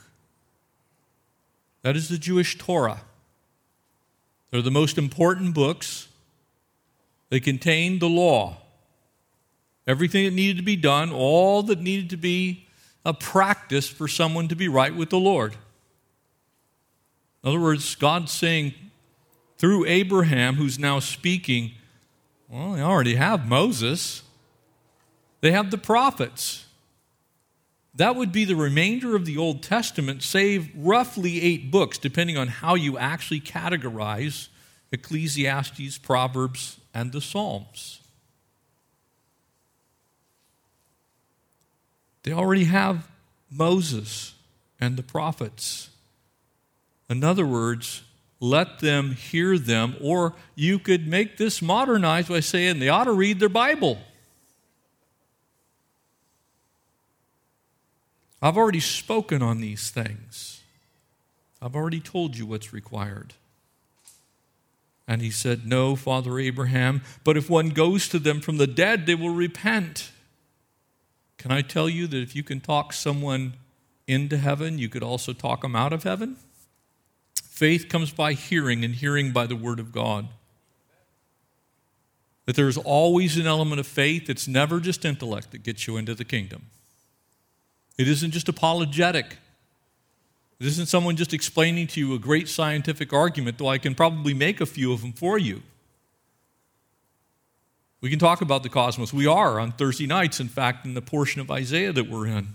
That 1.83 1.97
is 1.97 2.09
the 2.09 2.19
Jewish 2.19 2.59
Torah. 2.59 3.03
They're 4.51 4.63
the 4.63 4.71
most 4.71 4.99
important 4.99 5.55
books. 5.55 6.09
They 7.31 7.41
contain 7.41 7.99
the 7.99 8.09
law, 8.09 8.59
everything 9.87 10.25
that 10.27 10.35
needed 10.35 10.59
to 10.59 10.63
be 10.63 10.77
done, 10.77 11.11
all 11.11 11.63
that 11.63 11.81
needed 11.81 12.11
to 12.11 12.19
be 12.19 12.67
a 13.05 13.15
practice 13.15 13.89
for 13.89 14.07
someone 14.07 14.49
to 14.49 14.55
be 14.55 14.69
right 14.69 14.95
with 14.95 15.11
the 15.11 15.19
Lord. 15.19 15.57
In 17.43 17.49
other 17.49 17.61
words, 17.61 17.95
God's 17.95 18.31
saying 18.31 18.75
through 19.57 19.87
Abraham, 19.87 20.57
who's 20.57 20.79
now 20.79 20.99
speaking, 20.99 21.73
well, 22.49 22.75
they 22.75 22.83
already 22.83 23.15
have 23.15 23.49
Moses, 23.49 24.23
they 25.41 25.53
have 25.53 25.71
the 25.71 25.79
prophets. 25.79 26.67
That 27.95 28.17
would 28.17 28.33
be 28.33 28.45
the 28.45 28.57
remainder 28.57 29.15
of 29.15 29.27
the 29.27 29.37
Old 29.37 29.63
Testament, 29.63 30.23
save 30.23 30.71
roughly 30.75 31.43
eight 31.43 31.71
books, 31.71 31.99
depending 31.99 32.39
on 32.39 32.49
how 32.49 32.75
you 32.75 32.97
actually 32.97 33.41
categorize 33.41 34.49
Ecclesiastes, 34.93 35.99
Proverbs, 35.99 36.79
and 36.95 37.13
the 37.13 37.21
Psalms. 37.21 38.01
They 42.23 42.33
already 42.33 42.65
have 42.65 43.09
Moses 43.51 44.35
and 44.81 44.97
the 44.97 45.03
prophets. 45.03 45.91
In 47.11 47.23
other 47.23 47.47
words, 47.47 48.05
let 48.41 48.79
them 48.79 49.13
hear 49.13 49.59
them, 49.59 49.97
or 50.01 50.35
you 50.55 50.79
could 50.79 51.07
make 51.07 51.37
this 51.37 51.61
modernized 51.61 52.29
by 52.29 52.41
saying 52.41 52.79
they 52.79 52.89
ought 52.89 53.05
to 53.05 53.13
read 53.13 53.39
their 53.39 53.49
Bible. 53.49 53.99
I've 58.43 58.57
already 58.57 58.81
spoken 58.81 59.41
on 59.41 59.61
these 59.61 59.91
things. 59.91 60.61
I've 61.63 61.77
already 61.77 62.01
told 62.01 62.37
you 62.37 62.45
what's 62.45 62.73
required. 62.73 63.35
And 65.07 65.23
he 65.23 65.31
said, 65.31 65.65
No, 65.65 65.95
Father 65.95 66.39
Abraham, 66.41 67.03
but 67.23 67.37
if 67.37 67.49
one 67.49 67.69
goes 67.69 68.09
to 68.09 68.19
them 68.19 68.41
from 68.41 68.57
the 68.57 68.67
dead, 68.67 69.07
they 69.07 69.15
will 69.15 69.31
repent. 69.31 70.11
Can 71.39 71.53
I 71.53 71.63
tell 71.63 71.89
you 71.89 72.09
that 72.09 72.21
if 72.21 72.35
you 72.35 72.43
can 72.43 72.61
talk 72.61 72.93
someone 72.93 73.55
into 74.09 74.37
heaven, 74.37 74.79
you 74.79 74.89
could 74.89 75.03
also 75.03 75.33
talk 75.33 75.63
them 75.63 75.77
out 75.77 75.93
of 75.93 76.03
heaven? 76.03 76.37
Faith 77.35 77.89
comes 77.89 78.11
by 78.11 78.33
hearing, 78.33 78.85
and 78.85 78.95
hearing 78.95 79.31
by 79.31 79.47
the 79.47 79.57
Word 79.57 79.79
of 79.79 79.93
God. 79.93 80.29
That 82.47 82.57
there's 82.57 82.79
always 82.79 83.37
an 83.37 83.47
element 83.47 83.79
of 83.79 83.87
faith, 83.87 84.29
it's 84.29 84.49
never 84.49 84.81
just 84.81 85.05
intellect 85.05 85.53
that 85.53 85.63
gets 85.63 85.87
you 85.87 85.97
into 85.97 86.15
the 86.15 86.25
kingdom. 86.25 86.67
It 87.99 88.09
isn't 88.09 88.31
just 88.31 88.49
apologetic. 88.49 89.39
It 90.59 90.67
isn't 90.67 90.87
someone 90.87 91.17
just 91.17 91.35
explaining 91.35 91.89
to 91.89 92.01
you 92.01 92.15
a 92.15 92.19
great 92.19 92.49
scientific 92.49 93.13
argument, 93.13 93.59
though 93.59 93.69
I 93.69 93.79
can 93.79 93.95
probably 93.95 94.35
make 94.35 94.61
a 94.61 94.67
few 94.67 94.93
of 94.93 95.03
them 95.03 95.13
for 95.13 95.39
you. 95.39 95.63
We 98.01 98.11
can 98.11 98.19
talk 98.19 98.41
about 98.41 98.63
the 98.63 98.69
cosmos. 98.69 99.13
We 99.13 99.27
are 99.27 99.61
on 99.61 99.73
Thursday 99.73 100.07
nights, 100.07 100.41
in 100.41 100.49
fact, 100.49 100.85
in 100.85 100.95
the 100.95 101.03
portion 101.03 101.41
of 101.41 101.51
Isaiah 101.51 101.93
that 101.93 102.09
we're 102.09 102.27
in. 102.27 102.49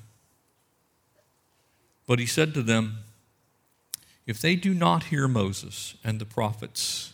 But 2.05 2.19
he 2.19 2.25
said 2.25 2.53
to 2.53 2.63
them, 2.63 2.99
If 4.25 4.41
they 4.41 4.55
do 4.55 4.73
not 4.73 5.05
hear 5.05 5.27
Moses 5.27 5.95
and 6.03 6.19
the 6.19 6.25
prophets, 6.25 7.13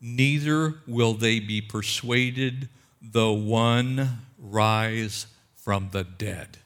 neither 0.00 0.76
will 0.86 1.14
they 1.14 1.38
be 1.38 1.60
persuaded 1.60 2.68
though 3.00 3.32
one 3.32 4.20
rise 4.38 5.26
from 5.56 5.90
the 5.90 6.04
dead. 6.04 6.58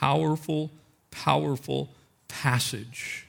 Powerful, 0.00 0.70
powerful 1.10 1.90
passage 2.28 3.26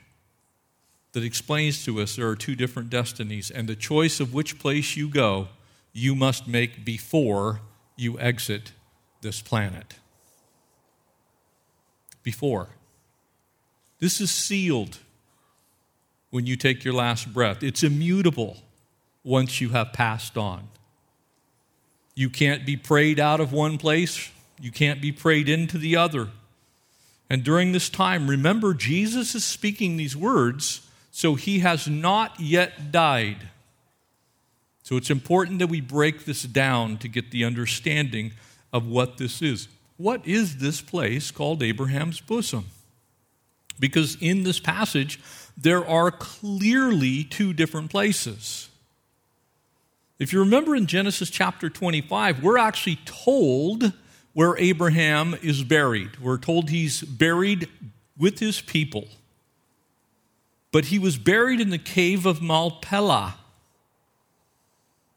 that 1.13 1.23
explains 1.23 1.85
to 1.85 2.01
us 2.01 2.15
there 2.15 2.27
are 2.27 2.35
two 2.35 2.55
different 2.55 2.89
destinies, 2.89 3.49
and 3.49 3.69
the 3.69 3.75
choice 3.75 4.19
of 4.19 4.33
which 4.33 4.59
place 4.59 4.97
you 4.97 5.07
go, 5.07 5.47
you 5.93 6.13
must 6.13 6.47
make 6.47 6.83
before 6.83 7.61
you 7.95 8.19
exit 8.19 8.73
this 9.21 9.41
planet. 9.41 9.95
Before. 12.21 12.67
This 13.99 14.19
is 14.19 14.29
sealed 14.29 14.97
when 16.31 16.45
you 16.45 16.57
take 16.57 16.83
your 16.83 16.93
last 16.93 17.33
breath, 17.33 17.63
it's 17.63 17.81
immutable 17.81 18.57
once 19.23 19.61
you 19.61 19.69
have 19.69 19.93
passed 19.93 20.37
on. 20.37 20.67
You 22.13 22.29
can't 22.29 22.65
be 22.65 22.75
prayed 22.75 23.21
out 23.21 23.39
of 23.39 23.53
one 23.53 23.77
place, 23.77 24.29
you 24.59 24.71
can't 24.71 25.01
be 25.01 25.13
prayed 25.13 25.47
into 25.47 25.77
the 25.77 25.95
other. 25.95 26.27
And 27.29 27.43
during 27.43 27.71
this 27.71 27.89
time, 27.89 28.29
remember, 28.29 28.73
Jesus 28.73 29.33
is 29.35 29.43
speaking 29.43 29.97
these 29.97 30.15
words, 30.15 30.87
so 31.11 31.35
he 31.35 31.59
has 31.59 31.87
not 31.87 32.39
yet 32.39 32.91
died. 32.91 33.49
So 34.83 34.97
it's 34.97 35.09
important 35.09 35.59
that 35.59 35.67
we 35.67 35.81
break 35.81 36.25
this 36.25 36.43
down 36.43 36.97
to 36.97 37.07
get 37.07 37.31
the 37.31 37.43
understanding 37.43 38.33
of 38.71 38.87
what 38.87 39.17
this 39.17 39.41
is. 39.41 39.67
What 39.97 40.27
is 40.27 40.57
this 40.57 40.81
place 40.81 41.31
called 41.31 41.63
Abraham's 41.63 42.19
bosom? 42.19 42.65
Because 43.79 44.17
in 44.21 44.43
this 44.43 44.59
passage, 44.59 45.19
there 45.57 45.87
are 45.87 46.11
clearly 46.11 47.23
two 47.23 47.53
different 47.53 47.89
places. 47.89 48.69
If 50.19 50.31
you 50.31 50.39
remember 50.39 50.75
in 50.75 50.85
Genesis 50.85 51.29
chapter 51.29 51.69
25, 51.69 52.43
we're 52.43 52.57
actually 52.57 52.99
told 53.05 53.91
where 54.35 54.57
Abraham 54.57 55.33
is 55.41 55.63
buried. 55.63 56.19
We're 56.19 56.37
told 56.37 56.69
he's 56.69 57.01
buried 57.01 57.69
with 58.17 58.39
his 58.39 58.59
people. 58.59 59.07
But 60.73 60.85
he 60.85 60.99
was 60.99 61.17
buried 61.17 61.61
in 61.61 61.69
the 61.69 61.77
cave 61.77 62.25
of 62.25 62.41
Machpelah. 62.41 63.35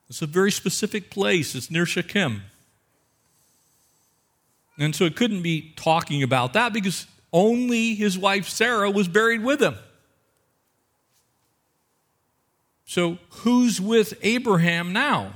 It's 0.08 0.22
a 0.22 0.26
very 0.26 0.52
specific 0.52 1.10
place, 1.10 1.56
it's 1.56 1.68
near 1.68 1.84
Shechem. 1.84 2.44
And 4.78 4.94
so 4.94 5.04
it 5.04 5.16
couldn't 5.16 5.42
be 5.42 5.72
talking 5.74 6.22
about 6.22 6.52
that 6.52 6.72
because 6.72 7.08
only 7.32 7.96
his 7.96 8.16
wife 8.16 8.48
Sarah 8.48 8.88
was 8.88 9.08
buried 9.08 9.42
with 9.42 9.60
him. 9.60 9.74
So, 12.86 13.18
who's 13.30 13.80
with 13.80 14.14
Abraham 14.22 14.92
now? 14.92 15.32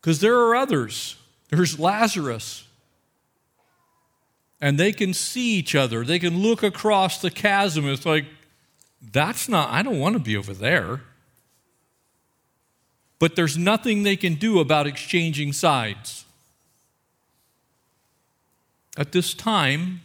Because 0.00 0.20
there 0.20 0.34
are 0.34 0.56
others. 0.56 1.17
There's 1.48 1.78
Lazarus. 1.78 2.64
And 4.60 4.78
they 4.78 4.92
can 4.92 5.14
see 5.14 5.54
each 5.54 5.74
other. 5.74 6.04
They 6.04 6.18
can 6.18 6.38
look 6.38 6.62
across 6.62 7.20
the 7.20 7.30
chasm. 7.30 7.88
It's 7.88 8.04
like, 8.04 8.26
that's 9.12 9.48
not, 9.48 9.70
I 9.70 9.82
don't 9.82 9.98
want 10.00 10.14
to 10.14 10.18
be 10.20 10.36
over 10.36 10.52
there. 10.52 11.02
But 13.18 13.36
there's 13.36 13.56
nothing 13.56 14.02
they 14.02 14.16
can 14.16 14.34
do 14.34 14.58
about 14.58 14.86
exchanging 14.86 15.52
sides. 15.52 16.24
At 18.96 19.12
this 19.12 19.32
time, 19.32 20.00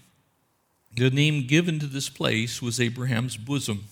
the 0.95 1.10
name 1.10 1.47
given 1.47 1.79
to 1.79 1.88
this 1.88 2.10
place 2.10 2.62
was 2.62 2.79
Abraham's 2.79 3.38
bosom. 3.38 3.86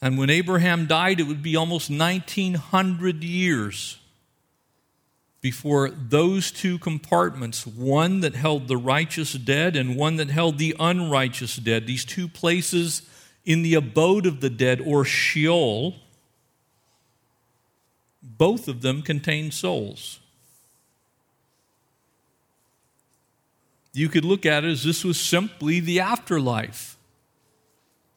And 0.00 0.18
when 0.18 0.30
Abraham 0.30 0.86
died, 0.86 1.20
it 1.20 1.24
would 1.24 1.42
be 1.42 1.56
almost 1.56 1.90
1900 1.90 3.24
years 3.24 3.98
before 5.42 5.90
those 5.90 6.52
two 6.52 6.78
compartments, 6.78 7.66
one 7.66 8.20
that 8.20 8.36
held 8.36 8.68
the 8.68 8.76
righteous 8.76 9.32
dead 9.32 9.74
and 9.74 9.96
one 9.96 10.16
that 10.16 10.30
held 10.30 10.56
the 10.56 10.74
unrighteous 10.78 11.56
dead, 11.56 11.86
these 11.86 12.04
two 12.04 12.28
places 12.28 13.02
in 13.44 13.62
the 13.62 13.74
abode 13.74 14.24
of 14.24 14.40
the 14.40 14.48
dead, 14.48 14.80
or 14.80 15.04
Sheol, 15.04 15.96
both 18.22 18.68
of 18.68 18.82
them 18.82 19.02
contain 19.02 19.50
souls. 19.50 20.20
You 23.92 24.08
could 24.08 24.24
look 24.24 24.46
at 24.46 24.64
it 24.64 24.70
as 24.70 24.84
this 24.84 25.04
was 25.04 25.20
simply 25.20 25.80
the 25.80 25.98
afterlife. 25.98 26.96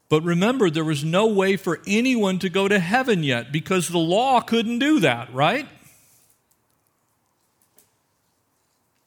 But 0.10 0.22
remember, 0.22 0.70
there 0.70 0.86
was 0.86 1.04
no 1.04 1.26
way 1.26 1.58
for 1.58 1.82
anyone 1.88 2.38
to 2.40 2.50
go 2.50 2.68
to 2.68 2.78
heaven 2.78 3.24
yet 3.24 3.52
because 3.52 3.88
the 3.88 3.98
law 3.98 4.42
couldn't 4.42 4.78
do 4.78 5.00
that, 5.00 5.34
right? 5.34 5.68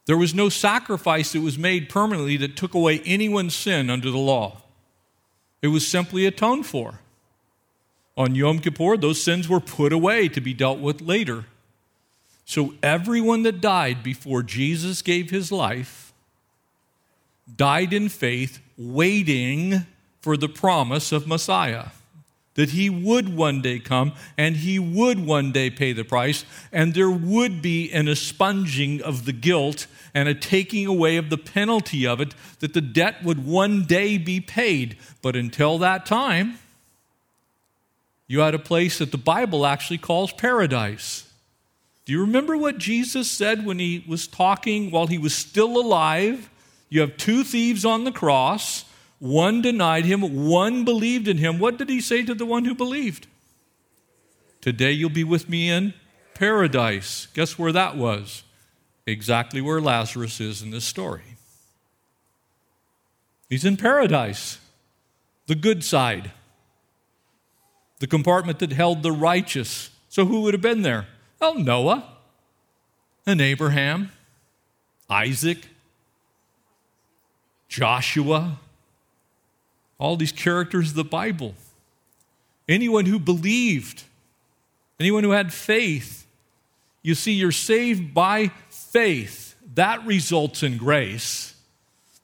There 0.09 0.17
was 0.17 0.33
no 0.33 0.49
sacrifice 0.49 1.33
that 1.33 1.41
was 1.41 1.59
made 1.59 1.87
permanently 1.87 2.35
that 2.37 2.55
took 2.55 2.73
away 2.73 2.99
anyone's 3.05 3.53
sin 3.55 3.91
under 3.91 4.09
the 4.09 4.17
law. 4.17 4.63
It 5.61 5.67
was 5.67 5.87
simply 5.87 6.25
atoned 6.25 6.65
for. 6.65 7.01
On 8.17 8.33
Yom 8.33 8.57
Kippur, 8.57 8.97
those 8.97 9.21
sins 9.23 9.47
were 9.47 9.59
put 9.59 9.93
away 9.93 10.27
to 10.29 10.41
be 10.41 10.51
dealt 10.51 10.79
with 10.79 10.99
later. 11.01 11.45
So 12.43 12.73
everyone 12.81 13.43
that 13.43 13.61
died 13.61 14.01
before 14.01 14.41
Jesus 14.41 15.03
gave 15.03 15.29
his 15.29 15.51
life 15.51 16.11
died 17.55 17.93
in 17.93 18.09
faith, 18.09 18.61
waiting 18.79 19.85
for 20.21 20.37
the 20.37 20.49
promise 20.49 21.11
of 21.11 21.27
Messiah 21.27 21.89
that 22.59 22.71
he 22.71 22.89
would 22.89 23.37
one 23.37 23.61
day 23.61 23.79
come 23.79 24.11
and 24.37 24.57
he 24.57 24.77
would 24.77 25.25
one 25.25 25.49
day 25.49 25.69
pay 25.69 25.93
the 25.93 26.03
price, 26.03 26.43
and 26.73 26.93
there 26.93 27.09
would 27.09 27.61
be 27.61 27.89
an 27.93 28.09
expunging 28.09 29.01
of 29.01 29.23
the 29.23 29.31
guilt 29.31 29.87
and 30.13 30.27
a 30.27 30.35
taking 30.35 30.85
away 30.85 31.15
of 31.15 31.29
the 31.29 31.37
penalty 31.37 32.05
of 32.05 32.19
it, 32.19 32.35
that 32.59 32.73
the 32.73 32.81
debt 32.81 33.23
would 33.23 33.45
one 33.45 33.85
day 33.85 34.17
be 34.17 34.41
paid. 34.41 34.97
But 35.21 35.37
until 35.37 35.77
that 35.77 36.05
time, 36.05 36.59
you 38.27 38.41
had 38.41 38.53
a 38.53 38.59
place 38.59 38.97
that 38.97 39.13
the 39.13 39.17
Bible 39.17 39.65
actually 39.65 39.99
calls 39.99 40.33
paradise. 40.33 41.31
Do 42.03 42.11
you 42.11 42.19
remember 42.19 42.57
what 42.57 42.77
Jesus 42.77 43.31
said 43.31 43.65
when 43.65 43.79
he 43.79 44.03
was 44.05 44.27
talking 44.27 44.91
while 44.91 45.07
he 45.07 45.17
was 45.17 45.33
still 45.33 45.79
alive? 45.79 46.49
You 46.89 46.99
have 46.99 47.15
two 47.15 47.45
thieves 47.45 47.85
on 47.85 48.03
the 48.03 48.11
cross. 48.11 48.83
One 49.19 49.61
denied 49.61 50.05
him, 50.05 50.47
one 50.47 50.85
believed 50.85 51.27
in 51.27 51.37
him. 51.37 51.59
What 51.59 51.77
did 51.77 51.89
he 51.89 51.99
say 51.99 52.23
to 52.23 52.33
the 52.33 52.45
one 52.45 52.65
who 52.65 52.73
believed? 52.73 53.27
Today 54.61 54.91
you'll 54.91 55.09
be 55.09 55.23
with 55.25 55.49
me 55.49 55.69
in 55.69 55.93
paradise. 56.33 57.27
Guess 57.33 57.59
where 57.59 57.73
that 57.73 57.97
was? 57.97 58.43
Exactly 59.05 59.59
where 59.59 59.81
Lazarus 59.81 60.39
is 60.39 60.61
in 60.61 60.71
this 60.71 60.85
story. 60.85 61.23
He's 63.49 63.65
in 63.65 63.77
paradise, 63.77 64.59
the 65.47 65.55
good 65.55 65.83
side, 65.83 66.31
the 67.99 68.07
compartment 68.07 68.59
that 68.59 68.71
held 68.71 69.03
the 69.03 69.11
righteous. 69.11 69.89
So 70.07 70.25
who 70.25 70.41
would 70.41 70.53
have 70.53 70.61
been 70.61 70.83
there? 70.83 71.07
Well, 71.41 71.55
Noah 71.55 72.13
and 73.25 73.41
Abraham, 73.41 74.11
Isaac, 75.09 75.67
Joshua, 77.67 78.59
all 79.99 80.15
these 80.15 80.31
characters 80.31 80.89
of 80.89 80.95
the 80.95 81.03
Bible. 81.03 81.53
Anyone 82.67 83.05
who 83.05 83.19
believed, 83.19 84.03
anyone 84.99 85.23
who 85.23 85.31
had 85.31 85.53
faith. 85.53 86.25
You 87.01 87.15
see, 87.15 87.33
you're 87.33 87.51
saved 87.51 88.13
by 88.13 88.51
faith. 88.69 89.55
That 89.75 90.05
results 90.05 90.63
in 90.63 90.77
grace. 90.77 91.53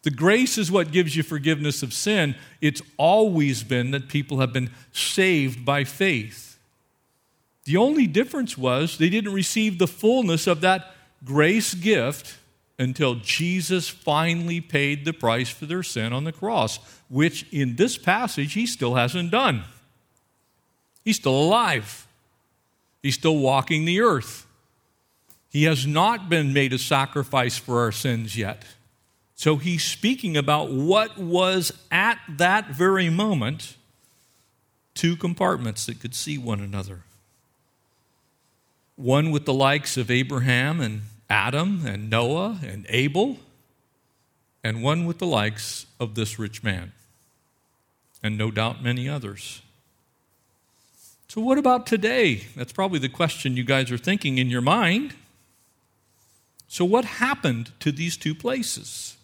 The 0.03 0.11
grace 0.11 0.57
is 0.57 0.71
what 0.71 0.91
gives 0.91 1.15
you 1.15 1.23
forgiveness 1.23 1.81
of 1.81 1.93
sin. 1.93 2.35
It's 2.61 2.81
always 2.97 3.63
been 3.63 3.91
that 3.91 4.07
people 4.07 4.39
have 4.39 4.53
been 4.53 4.69
saved 4.91 5.65
by 5.65 5.83
faith. 5.83 6.59
The 7.63 7.77
only 7.77 8.05
difference 8.05 8.57
was 8.57 8.97
they 8.97 9.09
didn't 9.09 9.33
receive 9.33 9.79
the 9.79 9.87
fullness 9.87 10.45
of 10.45 10.61
that 10.61 10.93
grace 11.23 11.73
gift 11.73 12.37
until 12.77 13.15
Jesus 13.15 13.89
finally 13.89 14.61
paid 14.61 15.05
the 15.05 15.13
price 15.13 15.49
for 15.49 15.65
their 15.65 15.81
sin 15.81 16.13
on 16.13 16.23
the 16.23 16.31
cross, 16.31 16.79
which 17.09 17.45
in 17.51 17.75
this 17.75 17.97
passage 17.97 18.53
he 18.53 18.65
still 18.65 18.95
hasn't 18.95 19.31
done. 19.31 19.63
He's 21.03 21.17
still 21.17 21.39
alive, 21.39 22.07
he's 23.01 23.15
still 23.15 23.37
walking 23.37 23.85
the 23.85 24.01
earth. 24.01 24.45
He 25.49 25.63
has 25.63 25.87
not 25.87 26.27
been 26.27 26.51
made 26.51 26.73
a 26.73 26.77
sacrifice 26.77 27.57
for 27.57 27.79
our 27.79 27.93
sins 27.93 28.35
yet. 28.35 28.65
So 29.35 29.55
he's 29.55 29.83
speaking 29.83 30.35
about 30.35 30.69
what 30.69 31.17
was 31.17 31.71
at 31.89 32.19
that 32.27 32.71
very 32.71 33.09
moment 33.09 33.77
two 34.95 35.15
compartments 35.15 35.85
that 35.85 35.99
could 35.99 36.15
see 36.15 36.37
one 36.37 36.59
another. 36.59 37.03
One 38.95 39.31
with 39.31 39.45
the 39.45 39.53
likes 39.53 39.97
of 39.97 40.09
Abraham 40.09 40.79
and 40.81 41.03
Adam 41.29 41.85
and 41.85 42.09
Noah 42.09 42.59
and 42.63 42.85
Abel, 42.89 43.37
and 44.65 44.81
one 44.81 45.05
with 45.05 45.19
the 45.19 45.27
likes 45.27 45.85
of 45.99 46.15
this 46.15 46.39
rich 46.39 46.63
man, 46.63 46.91
and 48.23 48.35
no 48.35 48.49
doubt 48.49 48.81
many 48.81 49.07
others. 49.07 49.61
So, 51.27 51.39
what 51.39 51.59
about 51.59 51.85
today? 51.85 52.45
That's 52.55 52.73
probably 52.73 52.97
the 52.97 53.07
question 53.07 53.55
you 53.55 53.63
guys 53.63 53.91
are 53.91 53.97
thinking 53.99 54.39
in 54.39 54.49
your 54.49 54.61
mind. 54.61 55.13
So, 56.67 56.83
what 56.83 57.05
happened 57.05 57.73
to 57.81 57.91
these 57.91 58.17
two 58.17 58.33
places? 58.33 59.17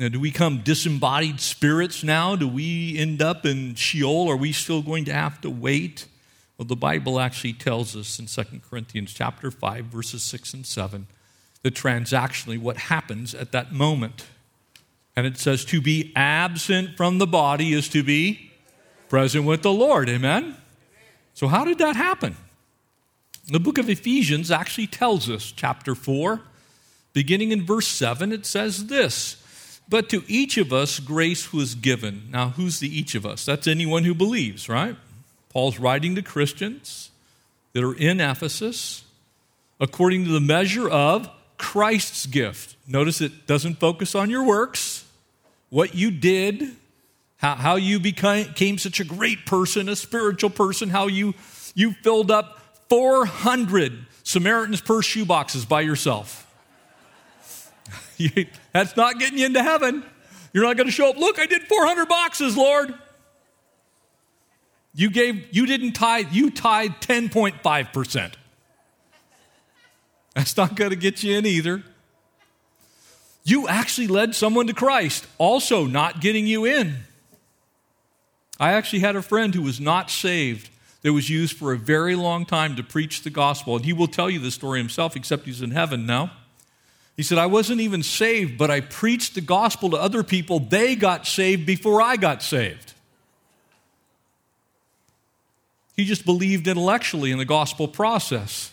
Now, 0.00 0.08
do 0.08 0.18
we 0.18 0.32
come 0.32 0.62
disembodied 0.64 1.40
spirits 1.40 2.02
now? 2.02 2.34
Do 2.34 2.48
we 2.48 2.98
end 2.98 3.22
up 3.22 3.46
in 3.46 3.76
Sheol? 3.76 4.28
Are 4.28 4.36
we 4.36 4.50
still 4.50 4.82
going 4.82 5.04
to 5.04 5.12
have 5.12 5.40
to 5.42 5.48
wait? 5.48 6.06
Well, 6.58 6.66
the 6.66 6.74
Bible 6.74 7.20
actually 7.20 7.52
tells 7.52 7.94
us 7.94 8.18
in 8.18 8.26
2 8.26 8.62
Corinthians 8.68 9.14
chapter 9.14 9.52
5, 9.52 9.84
verses 9.84 10.24
6 10.24 10.54
and 10.54 10.66
7, 10.66 11.06
that 11.66 11.74
transactionally 11.74 12.56
what 12.56 12.76
happens 12.76 13.34
at 13.34 13.50
that 13.50 13.72
moment. 13.72 14.26
And 15.16 15.26
it 15.26 15.36
says, 15.36 15.64
to 15.64 15.80
be 15.80 16.12
absent 16.14 16.96
from 16.96 17.18
the 17.18 17.26
body 17.26 17.72
is 17.72 17.88
to 17.88 18.04
be 18.04 18.52
present 19.08 19.44
with 19.44 19.62
the 19.62 19.72
Lord. 19.72 20.08
Amen? 20.08 20.56
So, 21.34 21.48
how 21.48 21.64
did 21.64 21.78
that 21.78 21.96
happen? 21.96 22.36
The 23.48 23.58
book 23.58 23.78
of 23.78 23.90
Ephesians 23.90 24.52
actually 24.52 24.86
tells 24.86 25.28
us, 25.28 25.50
chapter 25.50 25.96
4, 25.96 26.40
beginning 27.12 27.50
in 27.50 27.66
verse 27.66 27.88
7, 27.88 28.30
it 28.30 28.46
says 28.46 28.86
this 28.86 29.42
But 29.88 30.08
to 30.10 30.22
each 30.28 30.58
of 30.58 30.72
us 30.72 31.00
grace 31.00 31.52
was 31.52 31.74
given. 31.74 32.28
Now, 32.30 32.50
who's 32.50 32.78
the 32.78 32.96
each 32.96 33.16
of 33.16 33.26
us? 33.26 33.44
That's 33.44 33.66
anyone 33.66 34.04
who 34.04 34.14
believes, 34.14 34.68
right? 34.68 34.94
Paul's 35.48 35.80
writing 35.80 36.14
to 36.14 36.22
Christians 36.22 37.10
that 37.72 37.82
are 37.82 37.96
in 37.96 38.20
Ephesus 38.20 39.02
according 39.80 40.24
to 40.26 40.30
the 40.30 40.40
measure 40.40 40.88
of 40.88 41.28
Christ's 41.58 42.26
gift. 42.26 42.76
Notice 42.86 43.20
it 43.20 43.46
doesn't 43.46 43.76
focus 43.76 44.14
on 44.14 44.30
your 44.30 44.44
works, 44.44 45.04
what 45.70 45.94
you 45.94 46.10
did, 46.10 46.76
how, 47.38 47.54
how 47.54 47.76
you 47.76 47.98
became, 48.00 48.78
such 48.78 49.00
a 49.00 49.04
great 49.04 49.46
person, 49.46 49.88
a 49.88 49.96
spiritual 49.96 50.50
person, 50.50 50.90
how 50.90 51.06
you, 51.06 51.34
you 51.74 51.92
filled 51.92 52.30
up 52.30 52.58
400 52.88 54.06
Samaritan's 54.22 54.80
Purse 54.80 55.06
shoeboxes 55.06 55.68
by 55.68 55.82
yourself. 55.82 56.42
That's 58.72 58.96
not 58.96 59.18
getting 59.18 59.38
you 59.38 59.46
into 59.46 59.62
heaven. 59.62 60.04
You're 60.52 60.64
not 60.64 60.76
going 60.76 60.86
to 60.86 60.92
show 60.92 61.10
up, 61.10 61.18
look, 61.18 61.38
I 61.38 61.46
did 61.46 61.62
400 61.62 62.08
boxes, 62.08 62.56
Lord. 62.56 62.94
You 64.94 65.10
gave, 65.10 65.54
you 65.54 65.66
didn't 65.66 65.92
tithe, 65.92 66.28
you 66.32 66.50
tithe 66.50 66.92
10.5%. 67.00 68.32
That's 70.36 70.54
not 70.54 70.76
going 70.76 70.90
to 70.90 70.96
get 70.96 71.22
you 71.22 71.34
in 71.38 71.46
either. 71.46 71.82
You 73.42 73.68
actually 73.68 74.06
led 74.06 74.34
someone 74.34 74.66
to 74.66 74.74
Christ, 74.74 75.26
also 75.38 75.86
not 75.86 76.20
getting 76.20 76.46
you 76.46 76.66
in. 76.66 76.96
I 78.60 78.74
actually 78.74 78.98
had 78.98 79.16
a 79.16 79.22
friend 79.22 79.54
who 79.54 79.62
was 79.62 79.80
not 79.80 80.10
saved 80.10 80.68
that 81.00 81.14
was 81.14 81.30
used 81.30 81.56
for 81.56 81.72
a 81.72 81.78
very 81.78 82.14
long 82.14 82.44
time 82.44 82.76
to 82.76 82.82
preach 82.82 83.22
the 83.22 83.30
gospel. 83.30 83.76
And 83.76 83.86
he 83.86 83.94
will 83.94 84.08
tell 84.08 84.28
you 84.28 84.38
the 84.38 84.50
story 84.50 84.78
himself, 84.78 85.16
except 85.16 85.46
he's 85.46 85.62
in 85.62 85.70
heaven 85.70 86.04
now. 86.04 86.32
He 87.16 87.22
said, 87.22 87.38
I 87.38 87.46
wasn't 87.46 87.80
even 87.80 88.02
saved, 88.02 88.58
but 88.58 88.70
I 88.70 88.82
preached 88.82 89.36
the 89.36 89.40
gospel 89.40 89.88
to 89.90 89.96
other 89.96 90.22
people. 90.22 90.60
They 90.60 90.96
got 90.96 91.26
saved 91.26 91.64
before 91.64 92.02
I 92.02 92.16
got 92.16 92.42
saved. 92.42 92.92
He 95.96 96.04
just 96.04 96.26
believed 96.26 96.68
intellectually 96.68 97.30
in 97.30 97.38
the 97.38 97.46
gospel 97.46 97.88
process 97.88 98.72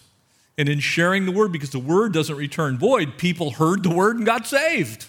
and 0.57 0.69
in 0.69 0.79
sharing 0.79 1.25
the 1.25 1.31
word 1.31 1.51
because 1.51 1.71
the 1.71 1.79
word 1.79 2.13
doesn't 2.13 2.35
return 2.35 2.77
void. 2.77 3.17
People 3.17 3.51
heard 3.51 3.83
the 3.83 3.89
word 3.89 4.17
and 4.17 4.25
got 4.25 4.45
saved. 4.45 5.07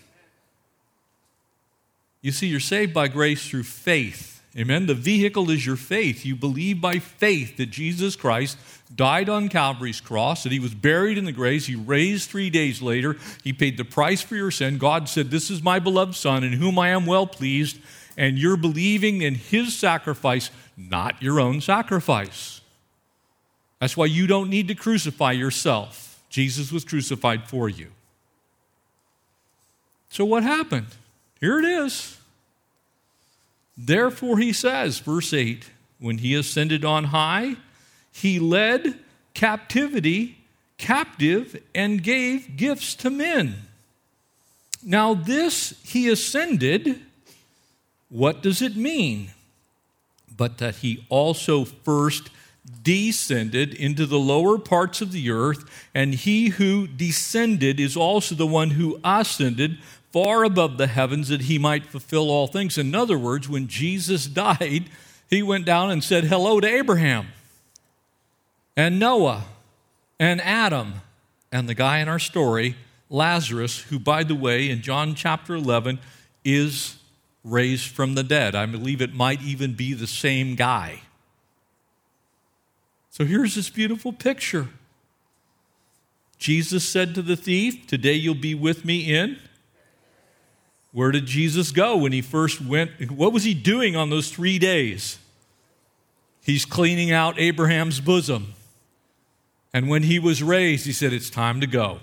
You 2.22 2.32
see, 2.32 2.46
you're 2.46 2.60
saved 2.60 2.94
by 2.94 3.08
grace 3.08 3.48
through 3.48 3.64
faith 3.64 4.34
Amen. 4.56 4.86
The 4.86 4.94
vehicle 4.94 5.50
is 5.50 5.66
your 5.66 5.74
faith. 5.74 6.24
You 6.24 6.36
believe 6.36 6.80
by 6.80 7.00
faith 7.00 7.56
that 7.56 7.70
Jesus 7.70 8.14
Christ 8.14 8.56
died 8.94 9.28
on 9.28 9.48
Calvary's 9.48 10.00
cross, 10.00 10.44
that 10.44 10.52
he 10.52 10.60
was 10.60 10.74
buried 10.74 11.18
in 11.18 11.24
the 11.24 11.32
grave, 11.32 11.66
he 11.66 11.74
raised 11.74 12.30
three 12.30 12.50
days 12.50 12.80
later, 12.80 13.16
he 13.42 13.52
paid 13.52 13.76
the 13.76 13.84
price 13.84 14.22
for 14.22 14.36
your 14.36 14.52
sin. 14.52 14.78
God 14.78 15.08
said, 15.08 15.30
This 15.30 15.50
is 15.50 15.60
my 15.60 15.80
beloved 15.80 16.14
Son, 16.14 16.44
in 16.44 16.52
whom 16.52 16.78
I 16.78 16.90
am 16.90 17.04
well 17.04 17.26
pleased. 17.26 17.80
And 18.16 18.38
you're 18.38 18.56
believing 18.56 19.22
in 19.22 19.34
his 19.34 19.76
sacrifice, 19.76 20.52
not 20.76 21.20
your 21.20 21.40
own 21.40 21.60
sacrifice. 21.60 22.60
That's 23.84 23.98
why 23.98 24.06
you 24.06 24.26
don't 24.26 24.48
need 24.48 24.68
to 24.68 24.74
crucify 24.74 25.32
yourself. 25.32 26.18
Jesus 26.30 26.72
was 26.72 26.86
crucified 26.86 27.50
for 27.50 27.68
you. 27.68 27.88
So, 30.08 30.24
what 30.24 30.42
happened? 30.42 30.86
Here 31.38 31.58
it 31.58 31.66
is. 31.66 32.16
Therefore, 33.76 34.38
he 34.38 34.54
says, 34.54 35.00
verse 35.00 35.34
8, 35.34 35.68
when 35.98 36.16
he 36.16 36.34
ascended 36.34 36.82
on 36.82 37.04
high, 37.04 37.56
he 38.10 38.38
led 38.38 38.98
captivity 39.34 40.38
captive 40.78 41.62
and 41.74 42.02
gave 42.02 42.56
gifts 42.56 42.94
to 42.94 43.10
men. 43.10 43.54
Now, 44.82 45.12
this 45.12 45.74
he 45.82 46.08
ascended, 46.08 47.02
what 48.08 48.42
does 48.42 48.62
it 48.62 48.76
mean? 48.76 49.32
But 50.34 50.56
that 50.56 50.76
he 50.76 51.04
also 51.10 51.66
first 51.66 52.30
descended 52.82 53.74
into 53.74 54.06
the 54.06 54.18
lower 54.18 54.58
parts 54.58 55.00
of 55.00 55.12
the 55.12 55.30
earth, 55.30 55.88
and 55.94 56.14
he 56.14 56.48
who 56.48 56.86
descended 56.86 57.78
is 57.78 57.96
also 57.96 58.34
the 58.34 58.46
one 58.46 58.70
who 58.70 58.98
ascended 59.04 59.78
far 60.12 60.44
above 60.44 60.78
the 60.78 60.86
heavens 60.86 61.28
that 61.28 61.42
he 61.42 61.58
might 61.58 61.86
fulfill 61.86 62.30
all 62.30 62.46
things. 62.46 62.78
In 62.78 62.94
other 62.94 63.18
words, 63.18 63.48
when 63.48 63.66
Jesus 63.66 64.26
died, 64.28 64.84
he 65.28 65.42
went 65.42 65.64
down 65.64 65.90
and 65.90 66.02
said 66.02 66.24
hello 66.24 66.60
to 66.60 66.66
Abraham 66.66 67.28
and 68.76 68.98
Noah 68.98 69.44
and 70.18 70.40
Adam 70.40 70.94
and 71.52 71.68
the 71.68 71.74
guy 71.74 71.98
in 71.98 72.08
our 72.08 72.18
story, 72.18 72.76
Lazarus, 73.10 73.82
who, 73.82 73.98
by 73.98 74.24
the 74.24 74.34
way, 74.34 74.70
in 74.70 74.82
John 74.82 75.14
chapter 75.14 75.54
11, 75.54 75.98
is 76.44 76.96
raised 77.44 77.88
from 77.88 78.14
the 78.14 78.22
dead. 78.24 78.54
I 78.54 78.66
believe 78.66 79.00
it 79.00 79.14
might 79.14 79.42
even 79.42 79.74
be 79.74 79.94
the 79.94 80.06
same 80.06 80.54
guy. 80.54 81.02
So 83.14 83.24
here's 83.24 83.54
this 83.54 83.70
beautiful 83.70 84.12
picture. 84.12 84.70
Jesus 86.36 86.88
said 86.88 87.14
to 87.14 87.22
the 87.22 87.36
thief, 87.36 87.86
Today 87.86 88.14
you'll 88.14 88.34
be 88.34 88.56
with 88.56 88.84
me 88.84 89.14
in 89.14 89.38
where 90.90 91.12
did 91.12 91.24
Jesus 91.24 91.70
go 91.70 91.96
when 91.96 92.10
he 92.10 92.20
first 92.20 92.60
went? 92.60 93.12
What 93.12 93.32
was 93.32 93.44
he 93.44 93.54
doing 93.54 93.94
on 93.94 94.10
those 94.10 94.32
three 94.32 94.58
days? 94.58 95.20
He's 96.42 96.64
cleaning 96.64 97.12
out 97.12 97.38
Abraham's 97.38 98.00
bosom. 98.00 98.54
And 99.72 99.88
when 99.88 100.02
he 100.02 100.18
was 100.18 100.42
raised, 100.42 100.84
he 100.84 100.92
said, 100.92 101.12
It's 101.12 101.30
time 101.30 101.60
to 101.60 101.68
go. 101.68 102.00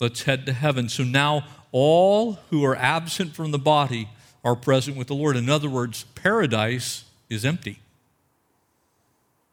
Let's 0.00 0.24
head 0.24 0.44
to 0.44 0.52
heaven. 0.52 0.90
So 0.90 1.02
now 1.02 1.46
all 1.70 2.34
who 2.50 2.62
are 2.62 2.76
absent 2.76 3.34
from 3.34 3.52
the 3.52 3.58
body 3.58 4.10
are 4.44 4.54
present 4.54 4.98
with 4.98 5.06
the 5.06 5.14
Lord. 5.14 5.34
In 5.34 5.48
other 5.48 5.70
words, 5.70 6.04
paradise 6.14 7.04
is 7.30 7.46
empty. 7.46 7.78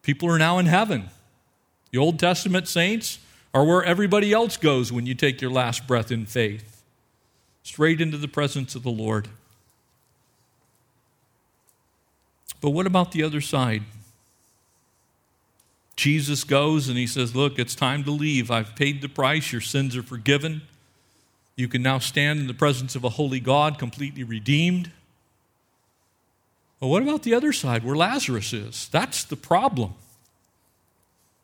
People 0.09 0.31
are 0.31 0.39
now 0.39 0.57
in 0.57 0.65
heaven. 0.65 1.07
The 1.91 1.99
Old 1.99 2.17
Testament 2.17 2.67
saints 2.67 3.19
are 3.53 3.63
where 3.63 3.83
everybody 3.83 4.33
else 4.33 4.57
goes 4.57 4.91
when 4.91 5.05
you 5.05 5.13
take 5.13 5.39
your 5.39 5.51
last 5.51 5.85
breath 5.85 6.11
in 6.11 6.25
faith 6.25 6.81
straight 7.61 8.01
into 8.01 8.17
the 8.17 8.27
presence 8.27 8.73
of 8.73 8.81
the 8.81 8.89
Lord. 8.89 9.27
But 12.59 12.71
what 12.71 12.87
about 12.87 13.11
the 13.11 13.21
other 13.21 13.39
side? 13.39 13.83
Jesus 15.95 16.43
goes 16.43 16.89
and 16.89 16.97
he 16.97 17.05
says, 17.05 17.35
Look, 17.35 17.59
it's 17.59 17.75
time 17.75 18.03
to 18.05 18.11
leave. 18.11 18.49
I've 18.49 18.75
paid 18.75 19.03
the 19.03 19.09
price. 19.09 19.51
Your 19.51 19.61
sins 19.61 19.95
are 19.95 20.01
forgiven. 20.01 20.63
You 21.55 21.67
can 21.67 21.83
now 21.83 21.99
stand 21.99 22.39
in 22.39 22.47
the 22.47 22.55
presence 22.55 22.95
of 22.95 23.03
a 23.03 23.09
holy 23.09 23.39
God, 23.39 23.77
completely 23.77 24.23
redeemed. 24.23 24.89
But 26.79 26.87
what 26.87 27.03
about 27.03 27.23
the 27.23 27.33
other 27.33 27.51
side 27.51 27.83
where 27.83 27.95
Lazarus 27.95 28.53
is? 28.53 28.87
That's 28.89 29.23
the 29.23 29.35
problem. 29.35 29.95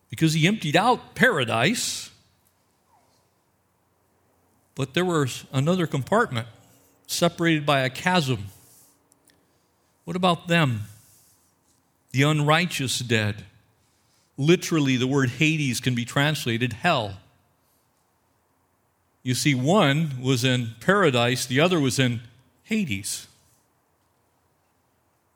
Because 0.10 0.34
he 0.34 0.48
emptied 0.48 0.76
out 0.76 1.16
paradise 1.16 2.12
but 4.76 4.94
there 4.94 5.06
was 5.06 5.46
another 5.54 5.88
compartment 5.88 6.48
separated 7.08 7.66
by 7.66 7.82
a 7.82 7.90
chasm. 7.90 8.48
What 10.04 10.18
about 10.18 10.48
them? 10.48 10.82
The 12.12 12.24
unrighteous 12.24 13.00
dead. 13.00 13.46
Literally, 14.38 14.98
the 14.98 15.08
word 15.08 15.30
Hades 15.32 15.80
can 15.80 15.96
be 15.96 16.04
translated 16.04 16.74
hell. 16.74 17.16
You 19.24 19.34
see, 19.34 19.56
one 19.56 20.22
was 20.22 20.44
in 20.44 20.72
paradise, 20.82 21.46
the 21.46 21.62
other 21.62 21.80
was 21.80 21.98
in 21.98 22.22
Hades. 22.64 23.28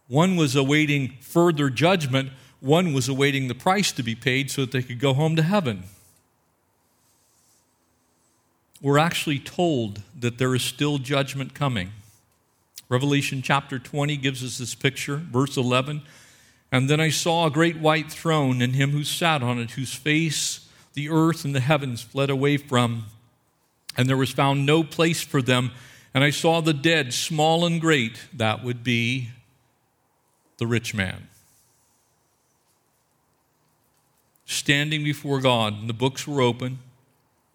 One 0.10 0.36
was 0.36 0.58
awaiting 0.58 1.16
further 1.22 1.70
judgment, 1.70 2.32
one 2.60 2.92
was 2.92 3.08
awaiting 3.08 3.48
the 3.48 3.56
price 3.56 3.94
to 3.94 4.04
be 4.04 4.16
paid 4.16 4.52
so 4.52 4.62
that 4.62 4.72
they 4.72 4.84
could 4.84 5.00
go 5.00 5.14
home 5.14 5.38
to 5.38 5.44
heaven 5.44 5.86
we're 8.82 8.98
actually 8.98 9.40
told 9.40 10.02
that 10.18 10.38
there 10.38 10.56
is 10.56 10.64
still 10.64 10.98
judgment 10.98 11.54
coming. 11.54 11.92
Revelation 12.88 13.42
chapter 13.42 13.78
20 13.78 14.18
gives 14.18 14.44
us 14.44 14.58
this 14.58 14.74
picture, 14.74 15.18
verse 15.18 15.58
11. 15.58 16.02
And 16.72 16.90
then 16.90 17.00
I 17.00 17.10
saw 17.10 17.46
a 17.46 17.52
great 17.52 17.78
white 17.78 18.12
throne 18.12 18.62
and 18.62 18.76
him 18.76 18.92
who 18.92 19.04
sat 19.04 19.44
on 19.44 19.60
it, 19.60 19.72
whose 19.72 19.94
face 19.94 20.68
the 20.94 21.10
earth 21.10 21.46
and 21.46 21.54
the 21.54 21.60
heavens 21.60 22.02
fled 22.02 22.30
away 22.30 22.58
from, 22.58 23.06
and 23.98 24.08
there 24.08 24.18
was 24.18 24.32
found 24.32 24.66
no 24.66 24.84
place 24.84 25.22
for 25.22 25.42
them. 25.42 25.72
And 26.14 26.24
I 26.24 26.30
saw 26.30 26.62
the 26.62 26.74
dead, 26.74 27.14
small 27.14 27.66
and 27.66 27.80
great, 27.80 28.20
that 28.34 28.64
would 28.64 28.84
be 28.84 29.30
the 30.60 30.68
rich 30.68 30.94
man, 30.94 31.28
standing 34.46 35.04
before 35.04 35.42
God. 35.42 35.74
And 35.80 35.90
the 35.90 35.94
books 35.94 36.28
were 36.28 36.42
open. 36.42 36.80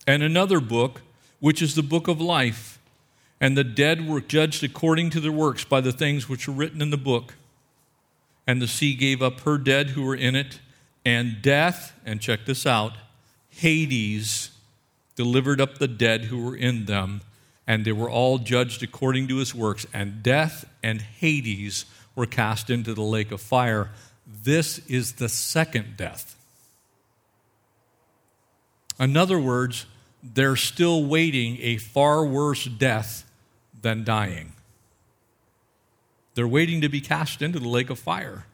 And 0.07 0.23
another 0.23 0.61
book, 0.61 1.03
which 1.40 1.62
is 1.62 1.75
the 1.75 1.83
book 1.83 2.09
of 2.09 2.21
life. 2.21 2.79
And 3.40 3.57
the 3.57 3.64
dead 3.64 4.09
were 4.09 4.21
judged 4.21 4.64
according 4.64 5.11
to 5.11 5.21
their 5.21 5.33
works 5.33 5.64
by 5.64 5.81
the 5.81 5.93
things 5.93 6.29
which 6.29 6.49
are 6.49 6.53
written 6.53 6.83
in 6.83 6.90
the 6.90 6.97
book. 6.97 7.35
And 8.47 8.61
the 8.61 8.69
sea 8.69 8.95
gave 8.95 9.23
up 9.23 9.40
her 9.40 9.59
dead 9.59 9.90
who 9.90 10.03
were 10.05 10.14
in 10.14 10.35
it, 10.35 10.61
and 11.05 11.40
death, 11.40 11.99
and 12.05 12.21
check 12.21 12.47
this 12.47 12.67
out, 12.67 12.93
Hades 13.51 14.51
delivered 15.17 15.61
up 15.61 15.79
the 15.79 15.88
dead 15.88 16.25
who 16.25 16.43
were 16.43 16.57
in 16.57 16.87
them, 16.87 17.21
and 17.67 17.85
they 17.85 17.93
were 17.93 18.11
all 18.11 18.38
judged 18.38 18.83
according 18.83 19.29
to 19.29 19.37
his 19.37 19.55
works. 19.55 19.87
And 19.93 20.23
death 20.23 20.67
and 20.83 21.01
Hades 21.01 21.87
were 22.14 22.27
cast 22.27 22.70
into 22.70 22.94
the 22.94 23.03
lake 23.03 23.33
of 23.33 23.40
fire. 23.40 23.90
This 24.42 24.79
is 24.87 25.14
the 25.14 25.29
second 25.29 25.96
death. 25.96 26.37
In 28.98 29.16
other 29.16 29.38
words, 29.38 29.87
they're 30.22 30.57
still 30.57 31.05
waiting 31.05 31.59
a 31.61 31.77
far 31.77 32.24
worse 32.24 32.64
death 32.64 33.31
than 33.83 34.05
dying. 34.05 34.53
They're 36.35 36.48
waiting 36.48 36.81
to 36.81 36.88
be 36.88 37.00
cast 37.00 37.42
into 37.42 37.59
the 37.59 37.68
lake 37.68 37.90
of 37.90 37.98
fire. 37.98 38.46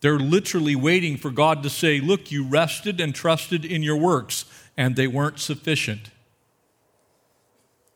They're 0.00 0.18
literally 0.18 0.74
waiting 0.74 1.16
for 1.16 1.30
God 1.30 1.62
to 1.62 1.70
say, 1.70 2.00
Look, 2.00 2.32
you 2.32 2.44
rested 2.44 3.00
and 3.00 3.14
trusted 3.14 3.64
in 3.64 3.82
your 3.82 3.96
works, 3.96 4.44
and 4.76 4.96
they 4.96 5.06
weren't 5.06 5.38
sufficient. 5.38 6.10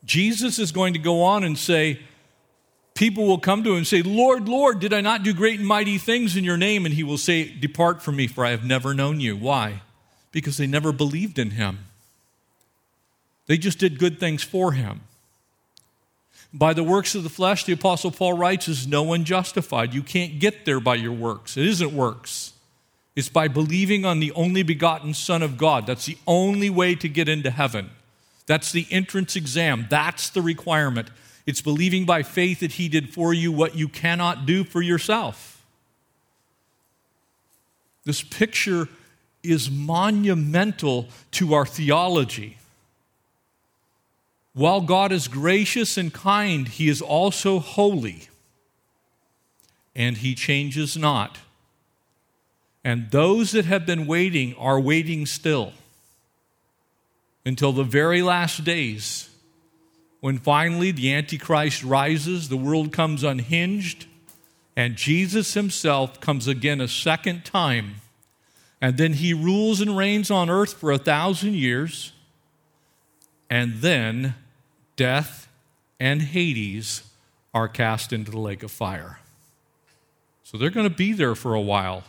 Jesus 0.05 0.59
is 0.59 0.71
going 0.71 0.93
to 0.93 1.01
go 1.01 1.23
on 1.23 1.43
and 1.43 1.59
say, 1.59 2.01
People 2.97 3.27
will 3.27 3.39
come 3.39 3.63
to 3.63 3.73
him 3.73 3.77
and 3.77 3.87
say, 3.87 4.01
Lord, 4.01 4.49
Lord, 4.49 4.81
did 4.81 4.95
I 4.95 5.03
not 5.03 5.23
do 5.23 5.35
great 5.35 5.59
and 5.59 5.69
mighty 5.69 5.99
things 5.99 6.35
in 6.35 6.45
your 6.45 6.57
name? 6.57 6.87
And 6.87 6.95
he 6.95 7.05
will 7.05 7.19
say, 7.19 7.45
Depart 7.45 8.03
from 8.03 8.17
me, 8.17 8.27
for 8.27 8.45
I 8.45 8.51
have 8.51 8.65
never 8.65 8.95
known 8.95 9.21
you. 9.21 9.37
Why? 9.37 9.83
Because 10.33 10.57
they 10.57 10.67
never 10.67 10.93
believed 10.93 11.39
in 11.39 11.51
him. 11.51 11.81
They 13.47 13.59
just 13.59 13.79
did 13.79 13.99
good 13.99 14.19
things 14.19 14.43
for 14.43 14.73
him. 14.73 15.03
By 16.55 16.73
the 16.73 16.83
works 16.83 17.15
of 17.15 17.23
the 17.23 17.29
flesh, 17.29 17.65
the 17.65 17.75
Apostle 17.75 18.11
Paul 18.11 18.33
writes, 18.33 18.67
is 18.67 18.87
no 18.87 19.03
one 19.03 19.25
justified. 19.25 19.93
You 19.93 20.03
can't 20.03 20.39
get 20.39 20.65
there 20.65 20.81
by 20.81 20.95
your 20.95 21.13
works. 21.13 21.59
It 21.59 21.67
isn't 21.67 21.93
works. 21.93 22.55
It's 23.15 23.29
by 23.29 23.49
believing 23.49 24.07
on 24.07 24.21
the 24.21 24.33
only 24.33 24.63
begotten 24.63 25.13
Son 25.13 25.43
of 25.43 25.59
God. 25.59 25.87
That's 25.87 26.07
the 26.07 26.17
only 26.27 26.71
way 26.71 26.95
to 26.95 27.11
get 27.11 27.29
into 27.29 27.51
heaven. 27.51 27.91
That's 28.47 28.73
the 28.73 28.87
entrance 28.91 29.37
exam. 29.37 29.87
That's 29.91 30.31
the 30.31 30.41
requirement. 30.41 31.09
It's 31.47 31.63
believing 31.63 32.05
by 32.05 32.23
faith 32.25 32.61
that 32.61 32.73
He 32.73 32.89
did 32.89 33.15
for 33.15 33.33
you 33.33 33.53
what 33.53 33.77
you 33.77 33.89
cannot 33.89 34.47
do 34.47 34.65
for 34.65 34.83
yourself. 34.83 35.65
This 38.05 38.23
picture 38.23 38.89
is 39.43 39.71
monumental 39.71 41.09
to 41.33 41.55
our 41.55 41.65
theology. 41.65 42.59
While 44.55 44.81
God 44.81 45.13
is 45.13 45.29
gracious 45.29 45.97
and 45.97 46.13
kind, 46.13 46.67
He 46.67 46.89
is 46.89 47.01
also 47.01 47.61
holy, 47.61 48.29
and 49.95 50.17
He 50.17 50.35
changes 50.35 50.97
not. 50.97 51.39
And 52.83 53.11
those 53.11 53.53
that 53.53 53.65
have 53.67 53.85
been 53.87 54.07
waiting 54.07 54.55
are 54.57 54.81
waiting 54.81 55.27
still 55.27 55.73
until 57.45 57.73
the 57.73 57.85
very 57.85 58.23
last 58.23 58.65
days 58.65 59.29
when 60.21 60.39
finally 60.39 60.91
the 60.91 61.13
Antichrist 61.13 61.85
rises, 61.85 62.49
the 62.49 62.57
world 62.57 62.93
comes 62.93 63.23
unhinged, 63.23 64.07
and 64.77 64.97
Jesus 64.97 65.55
himself 65.55 66.21
comes 66.21 66.47
again 66.47 66.81
a 66.81 66.89
second 66.89 67.45
time. 67.45 67.97
And 68.81 68.99
then 68.99 69.15
he 69.15 69.33
rules 69.33 69.81
and 69.81 69.97
reigns 69.97 70.31
on 70.31 70.51
earth 70.51 70.75
for 70.75 70.93
a 70.93 70.99
thousand 70.99 71.55
years. 71.55 72.13
And 73.49 73.81
then 73.81 74.35
death 74.97 75.49
and 75.99 76.21
Hades 76.21 77.03
are 77.55 77.69
cast 77.69 78.13
into 78.13 78.31
the 78.31 78.39
lake 78.39 78.63
of 78.63 78.71
fire. 78.71 79.21
So 80.43 80.59
they're 80.59 80.71
going 80.71 80.89
to 80.89 80.95
be 80.95 81.13
there 81.13 81.35
for 81.35 81.55
a 81.55 81.61
while. 81.61 82.05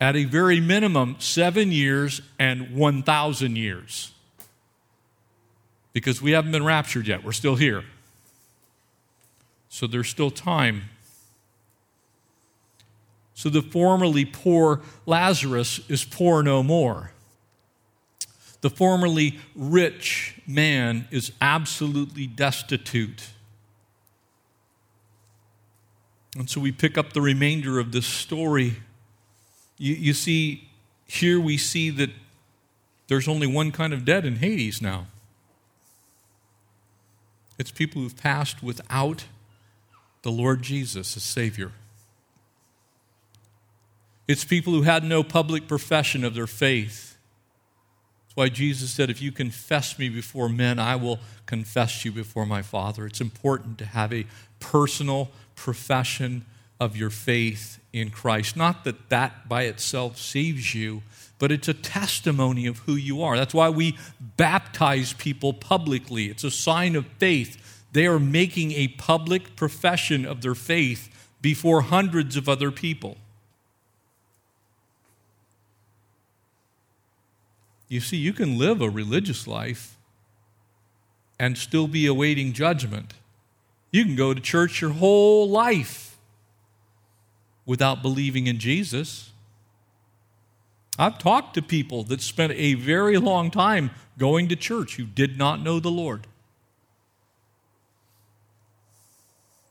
At 0.00 0.16
a 0.16 0.24
very 0.24 0.60
minimum, 0.60 1.16
seven 1.18 1.72
years 1.72 2.22
and 2.38 2.74
1,000 2.74 3.56
years. 3.56 4.12
Because 5.92 6.22
we 6.22 6.32
haven't 6.32 6.52
been 6.52 6.64
raptured 6.64 7.06
yet, 7.06 7.24
we're 7.24 7.32
still 7.32 7.56
here. 7.56 7.84
So 9.68 9.86
there's 9.86 10.08
still 10.08 10.30
time. 10.30 10.84
So 13.34 13.48
the 13.48 13.62
formerly 13.62 14.24
poor 14.24 14.82
Lazarus 15.06 15.80
is 15.88 16.04
poor 16.04 16.42
no 16.42 16.62
more. 16.62 17.12
The 18.60 18.70
formerly 18.70 19.38
rich 19.56 20.40
man 20.46 21.08
is 21.10 21.32
absolutely 21.40 22.26
destitute. 22.26 23.30
And 26.36 26.48
so 26.48 26.60
we 26.60 26.70
pick 26.70 26.98
up 26.98 27.12
the 27.12 27.22
remainder 27.22 27.78
of 27.78 27.92
this 27.92 28.06
story. 28.06 28.76
You, 29.78 29.94
you, 29.94 30.12
see, 30.12 30.68
here 31.06 31.40
we 31.40 31.56
see 31.56 31.90
that 31.90 32.10
there's 33.08 33.26
only 33.26 33.46
one 33.46 33.72
kind 33.72 33.92
of 33.92 34.04
dead 34.04 34.26
in 34.26 34.36
Hades 34.36 34.82
now 34.82 35.06
it's 37.60 37.70
people 37.70 38.00
who've 38.00 38.16
passed 38.16 38.62
without 38.62 39.26
the 40.22 40.32
Lord 40.32 40.62
Jesus 40.62 41.14
as 41.14 41.22
Savior. 41.22 41.72
It's 44.26 44.46
people 44.46 44.72
who 44.72 44.82
had 44.82 45.04
no 45.04 45.22
public 45.22 45.68
profession 45.68 46.24
of 46.24 46.34
their 46.34 46.46
faith. 46.46 47.18
That's 48.22 48.36
why 48.36 48.48
Jesus 48.48 48.92
said, 48.92 49.10
If 49.10 49.20
you 49.20 49.30
confess 49.30 49.98
me 49.98 50.08
before 50.08 50.48
men, 50.48 50.78
I 50.78 50.96
will 50.96 51.18
confess 51.44 52.02
you 52.02 52.12
before 52.12 52.46
my 52.46 52.62
Father. 52.62 53.04
It's 53.04 53.20
important 53.20 53.76
to 53.78 53.84
have 53.84 54.10
a 54.10 54.24
personal 54.58 55.30
profession 55.54 56.46
of 56.80 56.96
your 56.96 57.10
faith 57.10 57.78
in 57.92 58.10
Christ. 58.10 58.56
Not 58.56 58.84
that 58.84 59.10
that 59.10 59.48
by 59.48 59.64
itself 59.64 60.16
saves 60.16 60.74
you, 60.74 61.02
but 61.38 61.52
it's 61.52 61.68
a 61.68 61.74
testimony 61.74 62.66
of 62.66 62.78
who 62.80 62.94
you 62.94 63.22
are. 63.22 63.36
That's 63.36 63.54
why 63.54 63.68
we 63.68 63.98
baptize 64.36 65.12
people 65.12 65.52
publicly. 65.52 66.26
It's 66.26 66.44
a 66.44 66.50
sign 66.50 66.96
of 66.96 67.06
faith. 67.18 67.84
They 67.92 68.06
are 68.06 68.18
making 68.18 68.72
a 68.72 68.88
public 68.88 69.56
profession 69.56 70.24
of 70.24 70.42
their 70.42 70.54
faith 70.54 71.08
before 71.40 71.82
hundreds 71.82 72.36
of 72.36 72.48
other 72.48 72.70
people. 72.70 73.16
You 77.88 78.00
see, 78.00 78.18
you 78.18 78.32
can 78.32 78.56
live 78.56 78.80
a 78.80 78.88
religious 78.88 79.46
life 79.46 79.96
and 81.38 81.58
still 81.58 81.88
be 81.88 82.06
awaiting 82.06 82.52
judgment. 82.52 83.14
You 83.90 84.04
can 84.04 84.14
go 84.14 84.32
to 84.32 84.40
church 84.40 84.80
your 84.80 84.90
whole 84.90 85.48
life 85.48 86.09
without 87.66 88.02
believing 88.02 88.46
in 88.46 88.58
Jesus. 88.58 89.30
I've 90.98 91.18
talked 91.18 91.54
to 91.54 91.62
people 91.62 92.02
that 92.04 92.20
spent 92.20 92.52
a 92.52 92.74
very 92.74 93.16
long 93.16 93.50
time 93.50 93.90
going 94.18 94.48
to 94.48 94.56
church 94.56 94.96
who 94.96 95.04
did 95.04 95.38
not 95.38 95.62
know 95.62 95.80
the 95.80 95.90
Lord. 95.90 96.26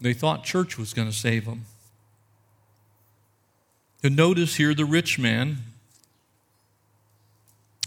They 0.02 0.14
thought 0.14 0.44
church 0.44 0.78
was 0.78 0.94
going 0.94 1.10
to 1.10 1.16
save 1.16 1.46
them. 1.46 1.66
And 4.02 4.16
notice 4.16 4.56
here 4.56 4.74
the 4.74 4.86
rich 4.86 5.20
man 5.20 5.58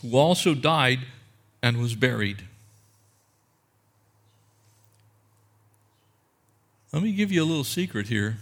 who 0.02 0.16
also 0.16 0.54
died 0.54 1.00
and 1.62 1.78
was 1.78 1.94
buried. 1.94 2.44
Let 6.92 7.02
me 7.02 7.12
give 7.12 7.32
you 7.32 7.42
a 7.42 7.46
little 7.46 7.64
secret 7.64 8.08
here. 8.08 8.38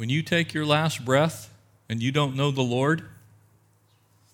When 0.00 0.08
you 0.08 0.22
take 0.22 0.54
your 0.54 0.64
last 0.64 1.04
breath 1.04 1.52
and 1.90 2.02
you 2.02 2.10
don't 2.10 2.34
know 2.34 2.50
the 2.50 2.62
Lord, 2.62 3.02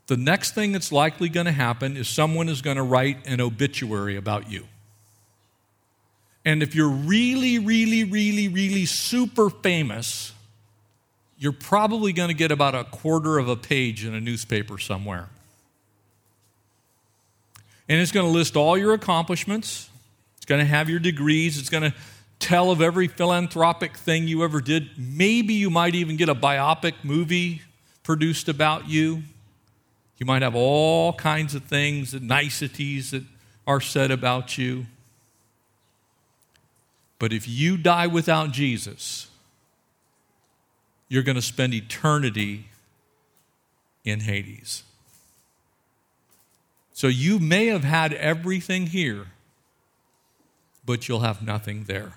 the 0.07 0.17
next 0.17 0.55
thing 0.55 0.71
that's 0.71 0.93
likely 0.93 1.29
going 1.29 1.47
to 1.47 1.53
happen 1.53 1.97
is 1.97 2.09
someone 2.09 2.49
is 2.49 2.63
going 2.63 2.77
to 2.77 2.85
write 2.85 3.27
an 3.27 3.41
obituary 3.41 4.15
about 4.15 4.49
you. 4.49 4.69
And 6.45 6.63
if 6.63 6.77
you're 6.77 6.89
really, 6.89 7.59
really, 7.59 8.05
really, 8.05 8.47
really 8.47 8.87
super 8.87 9.51
famous, 9.51 10.33
you're 11.37 11.51
probably 11.51 12.13
going 12.13 12.29
to 12.29 12.35
get 12.35 12.53
about 12.53 12.77
a 12.77 12.85
quarter 12.85 13.37
of 13.37 13.49
a 13.49 13.57
page 13.57 14.05
in 14.05 14.15
a 14.15 14.21
newspaper 14.21 14.79
somewhere. 14.79 15.29
And 17.89 18.01
it's 18.01 18.13
going 18.13 18.27
to 18.27 18.33
list 18.33 18.55
all 18.55 18.79
your 18.79 18.95
accomplishments. 18.95 19.91
It's 20.37 20.47
going 20.47 20.61
to 20.61 20.65
have 20.65 20.89
your 20.89 21.01
degrees. 21.01 21.59
It's 21.59 21.71
going 21.71 21.91
to 21.91 21.97
tell 22.38 22.70
of 22.70 22.81
every 22.81 23.09
philanthropic 23.09 23.96
thing 23.96 24.29
you 24.29 24.44
ever 24.44 24.61
did. 24.61 24.90
Maybe 24.96 25.55
you 25.55 25.70
might 25.70 25.94
even 25.94 26.16
get 26.16 26.29
a 26.29 26.35
biopic 26.35 26.94
movie 27.03 27.62
produced 28.03 28.49
about 28.49 28.88
you. 28.88 29.22
You 30.18 30.27
might 30.27 30.42
have 30.42 30.55
all 30.55 31.12
kinds 31.12 31.55
of 31.55 31.64
things 31.64 32.14
and 32.14 32.29
niceties 32.29 33.11
that 33.11 33.25
are 33.66 33.81
said 33.81 34.11
about 34.11 34.57
you. 34.57 34.87
But 37.18 37.33
if 37.33 37.49
you 37.49 37.77
die 37.77 38.07
without 38.07 38.53
Jesus, 38.53 39.29
you're 41.09 41.22
going 41.22 41.37
to 41.37 41.42
spend 41.42 41.75
eternity 41.75 42.66
in 44.05 44.20
Hades. 44.20 44.85
So 46.92 47.09
you 47.09 47.38
may 47.38 47.66
have 47.66 47.85
had 47.85 48.12
everything 48.14 48.87
here, 48.87 49.27
but 50.85 51.09
you'll 51.09 51.20
have 51.20 51.42
nothing 51.42 51.85
there. 51.85 52.14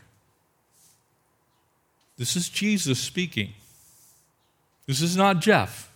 This 2.19 2.35
is 2.35 2.49
Jesus 2.49 2.99
speaking. 2.99 3.53
This 4.85 5.01
is 5.01 5.15
not 5.15 5.39
Jeff. 5.39 5.89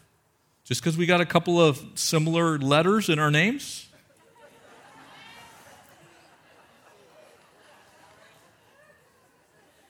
Just 0.64 0.82
because 0.82 0.96
we 0.96 1.06
got 1.06 1.20
a 1.20 1.26
couple 1.26 1.62
of 1.62 1.84
similar 1.96 2.58
letters 2.58 3.10
in 3.10 3.20
our 3.20 3.30
names. 3.30 3.88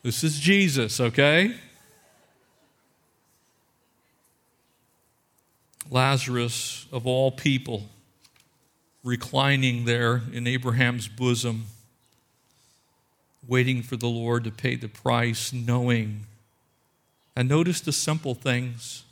This 0.02 0.24
is 0.24 0.40
Jesus, 0.40 1.00
okay? 1.00 1.56
Lazarus, 5.92 6.88
of 6.92 7.06
all 7.06 7.30
people, 7.32 7.84
reclining 9.04 9.86
there 9.86 10.24
in 10.34 10.48
Abraham's 10.48 11.08
bosom, 11.08 11.68
waiting 13.48 13.82
for 13.82 13.96
the 13.96 14.08
Lord 14.08 14.44
to 14.46 14.52
pay 14.52 14.76
the 14.76 14.88
price, 14.88 15.52
knowing. 15.52 16.26
And 17.36 17.50
notice 17.50 17.82
the 17.82 17.92
simple 17.92 18.36
things. 18.36 19.04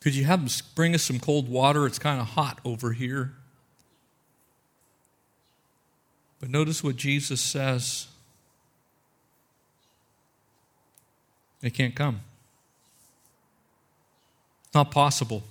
Could 0.00 0.14
you 0.14 0.24
have 0.24 0.40
them 0.40 0.66
bring 0.74 0.94
us 0.94 1.02
some 1.02 1.18
cold 1.18 1.48
water? 1.48 1.86
It's 1.86 1.98
kind 1.98 2.20
of 2.20 2.28
hot 2.28 2.60
over 2.64 2.92
here. 2.92 3.32
But 6.40 6.48
notice 6.48 6.82
what 6.82 6.96
Jesus 6.96 7.40
says. 7.40 8.06
They 11.60 11.70
can't 11.70 11.94
come. 11.94 12.20
Not 14.74 14.90
possible. 14.90 15.42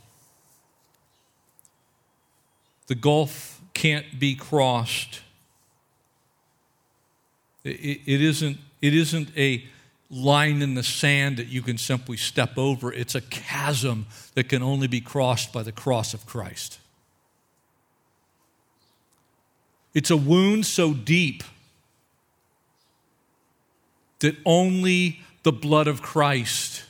The 2.88 2.96
gulf 2.96 3.62
can't 3.76 4.20
be 4.20 4.34
crossed. 4.34 5.22
It, 7.64 8.02
it, 8.06 8.22
isn't, 8.22 8.58
it 8.82 8.94
isn't 8.94 9.30
a 9.38 9.66
line 10.10 10.62
in 10.62 10.74
the 10.74 10.84
sand 10.84 11.38
that 11.38 11.48
you 11.48 11.62
can 11.62 11.78
simply 11.78 12.18
step 12.18 12.58
over, 12.58 12.92
it's 12.92 13.16
a 13.16 13.22
chasm 13.22 14.08
that 14.34 14.50
can 14.50 14.64
only 14.64 14.88
be 14.88 15.02
crossed 15.02 15.54
by 15.54 15.64
the 15.64 15.72
cross 15.72 16.14
of 16.14 16.26
Christ. 16.26 16.80
It's 19.94 20.12
a 20.12 20.18
wound 20.18 20.66
so 20.66 20.94
deep 20.94 21.44
that 24.20 24.36
only 24.46 25.22
the 25.44 25.52
blood 25.52 25.88
of 25.88 26.02
Christ 26.02 26.84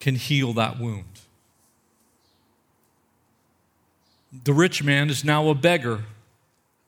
can 0.00 0.16
heal 0.16 0.52
that 0.54 0.78
wound. 0.78 1.04
The 4.44 4.52
rich 4.52 4.82
man 4.82 5.10
is 5.10 5.24
now 5.24 5.48
a 5.48 5.54
beggar, 5.54 6.04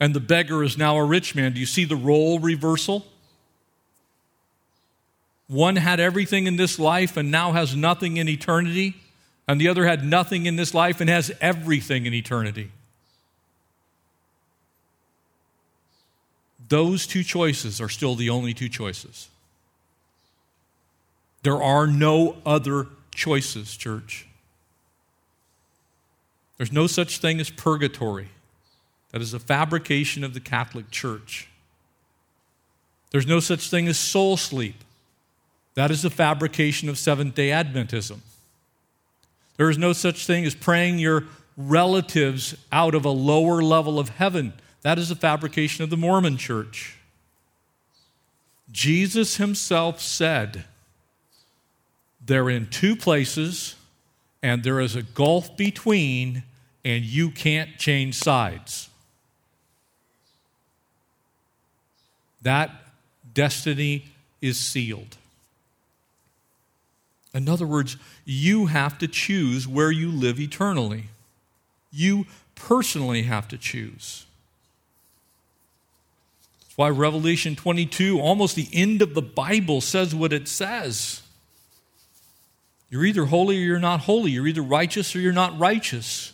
and 0.00 0.14
the 0.14 0.20
beggar 0.20 0.62
is 0.62 0.76
now 0.76 0.96
a 0.96 1.04
rich 1.04 1.34
man. 1.34 1.52
Do 1.52 1.60
you 1.60 1.66
see 1.66 1.84
the 1.84 1.96
role 1.96 2.38
reversal? 2.38 3.06
One 5.46 5.76
had 5.76 6.00
everything 6.00 6.46
in 6.46 6.56
this 6.56 6.78
life 6.78 7.16
and 7.16 7.30
now 7.30 7.52
has 7.52 7.76
nothing 7.76 8.16
in 8.16 8.28
eternity, 8.28 8.96
and 9.46 9.60
the 9.60 9.68
other 9.68 9.86
had 9.86 10.04
nothing 10.04 10.46
in 10.46 10.56
this 10.56 10.74
life 10.74 11.00
and 11.00 11.10
has 11.10 11.30
everything 11.40 12.06
in 12.06 12.14
eternity. 12.14 12.70
Those 16.68 17.06
two 17.06 17.22
choices 17.22 17.80
are 17.80 17.90
still 17.90 18.14
the 18.14 18.30
only 18.30 18.54
two 18.54 18.68
choices. 18.68 19.28
There 21.42 21.62
are 21.62 21.86
no 21.86 22.36
other 22.46 22.86
choices, 23.14 23.76
church. 23.76 24.26
There's 26.56 26.72
no 26.72 26.86
such 26.86 27.18
thing 27.18 27.38
as 27.38 27.50
purgatory. 27.50 28.28
That 29.14 29.22
is 29.22 29.32
a 29.32 29.38
fabrication 29.38 30.24
of 30.24 30.34
the 30.34 30.40
Catholic 30.40 30.90
Church. 30.90 31.48
There's 33.12 33.28
no 33.28 33.38
such 33.38 33.70
thing 33.70 33.86
as 33.86 33.96
soul 33.96 34.36
sleep. 34.36 34.74
That 35.74 35.92
is 35.92 36.04
a 36.04 36.10
fabrication 36.10 36.88
of 36.88 36.98
Seventh 36.98 37.36
day 37.36 37.50
Adventism. 37.50 38.18
There 39.56 39.70
is 39.70 39.78
no 39.78 39.92
such 39.92 40.26
thing 40.26 40.44
as 40.44 40.56
praying 40.56 40.98
your 40.98 41.26
relatives 41.56 42.56
out 42.72 42.96
of 42.96 43.04
a 43.04 43.10
lower 43.10 43.62
level 43.62 44.00
of 44.00 44.08
heaven. 44.08 44.52
That 44.82 44.98
is 44.98 45.12
a 45.12 45.16
fabrication 45.16 45.84
of 45.84 45.90
the 45.90 45.96
Mormon 45.96 46.36
church. 46.36 46.96
Jesus 48.72 49.36
himself 49.36 50.00
said, 50.00 50.64
They're 52.20 52.50
in 52.50 52.66
two 52.66 52.96
places, 52.96 53.76
and 54.42 54.64
there 54.64 54.80
is 54.80 54.96
a 54.96 55.04
gulf 55.04 55.56
between, 55.56 56.42
and 56.84 57.04
you 57.04 57.30
can't 57.30 57.78
change 57.78 58.16
sides. 58.16 58.90
That 62.44 62.70
destiny 63.34 64.04
is 64.40 64.58
sealed. 64.58 65.16
In 67.34 67.48
other 67.48 67.66
words, 67.66 67.96
you 68.24 68.66
have 68.66 68.96
to 68.98 69.08
choose 69.08 69.66
where 69.66 69.90
you 69.90 70.10
live 70.10 70.38
eternally. 70.38 71.04
You 71.90 72.26
personally 72.54 73.22
have 73.22 73.48
to 73.48 73.58
choose. 73.58 74.26
That's 76.60 76.76
why 76.76 76.90
Revelation 76.90 77.56
22, 77.56 78.20
almost 78.20 78.54
the 78.54 78.68
end 78.72 79.02
of 79.02 79.14
the 79.14 79.22
Bible, 79.22 79.80
says 79.80 80.14
what 80.14 80.32
it 80.32 80.46
says. 80.46 81.22
You're 82.90 83.06
either 83.06 83.24
holy 83.24 83.56
or 83.56 83.60
you're 83.60 83.78
not 83.80 84.00
holy. 84.00 84.30
You're 84.30 84.46
either 84.46 84.62
righteous 84.62 85.16
or 85.16 85.20
you're 85.20 85.32
not 85.32 85.58
righteous. 85.58 86.32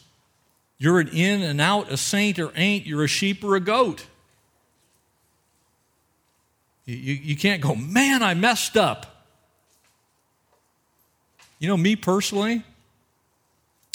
You're 0.77 1.01
an 1.01 1.09
in 1.09 1.41
and 1.43 1.61
out, 1.61 1.91
a 1.91 1.97
saint 1.97 2.39
or 2.39 2.53
ain't. 2.57 2.85
You're 2.85 3.05
a 3.05 3.09
sheep 3.09 3.45
or 3.45 3.55
a 3.55 3.61
goat. 3.61 4.07
You, 6.91 7.15
you, 7.15 7.37
can't 7.37 7.63
go, 7.63 7.75
man, 7.75 8.23
I 8.23 8.35
messed 8.35 8.77
up. 8.77 9.25
You 11.61 11.69
know, 11.69 11.77
me 11.77 11.95
personally, 11.95 12.65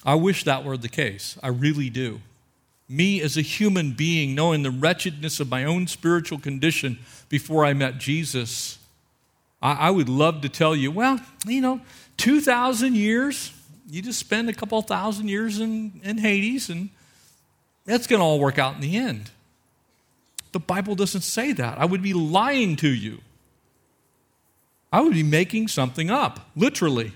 I 0.06 0.16
wish 0.16 0.46
that 0.46 0.64
were 0.64 0.78
the 0.78 0.88
case. 0.88 1.38
I 1.44 1.50
really 1.50 1.90
do. 1.90 2.22
Me 2.88 3.22
as 3.22 3.36
a 3.36 3.42
human 3.42 3.92
being, 3.92 4.34
knowing 4.34 4.64
the 4.64 4.72
wretchedness 4.72 5.40
of 5.40 5.50
my 5.50 5.66
own 5.66 5.88
spiritual 5.88 6.40
condition 6.40 7.00
before 7.28 7.66
I 7.66 7.74
met 7.74 7.98
Jesus, 7.98 8.78
I, 9.62 9.74
I 9.74 9.90
would 9.90 10.08
love 10.08 10.42
to 10.42 10.50
tell 10.50 10.76
you, 10.76 10.92
well, 10.92 11.20
you 11.46 11.60
know, 11.60 11.82
2,000 12.18 12.96
years, 12.96 13.52
you 13.90 14.02
just 14.02 14.20
spend 14.20 14.48
a 14.48 14.54
couple 14.54 14.82
thousand 14.82 15.28
years 15.28 15.60
in, 15.60 16.00
in 16.04 16.18
Hades, 16.20 16.70
and 16.70 16.90
that's 17.84 18.08
going 18.08 18.22
to 18.22 18.24
all 18.24 18.40
work 18.40 18.58
out 18.58 18.76
in 18.76 18.82
the 18.82 18.96
end. 18.96 19.32
The 20.56 20.60
Bible 20.60 20.96
doesn't 20.96 21.24
say 21.24 21.52
that. 21.52 21.78
I 21.78 21.84
would 21.84 22.02
be 22.02 22.14
lying 22.14 22.78
to 22.78 22.88
you. 22.88 23.20
I 24.90 25.02
would 25.02 25.12
be 25.12 25.22
making 25.22 25.68
something 25.68 26.10
up, 26.10 26.50
literally. 26.56 27.12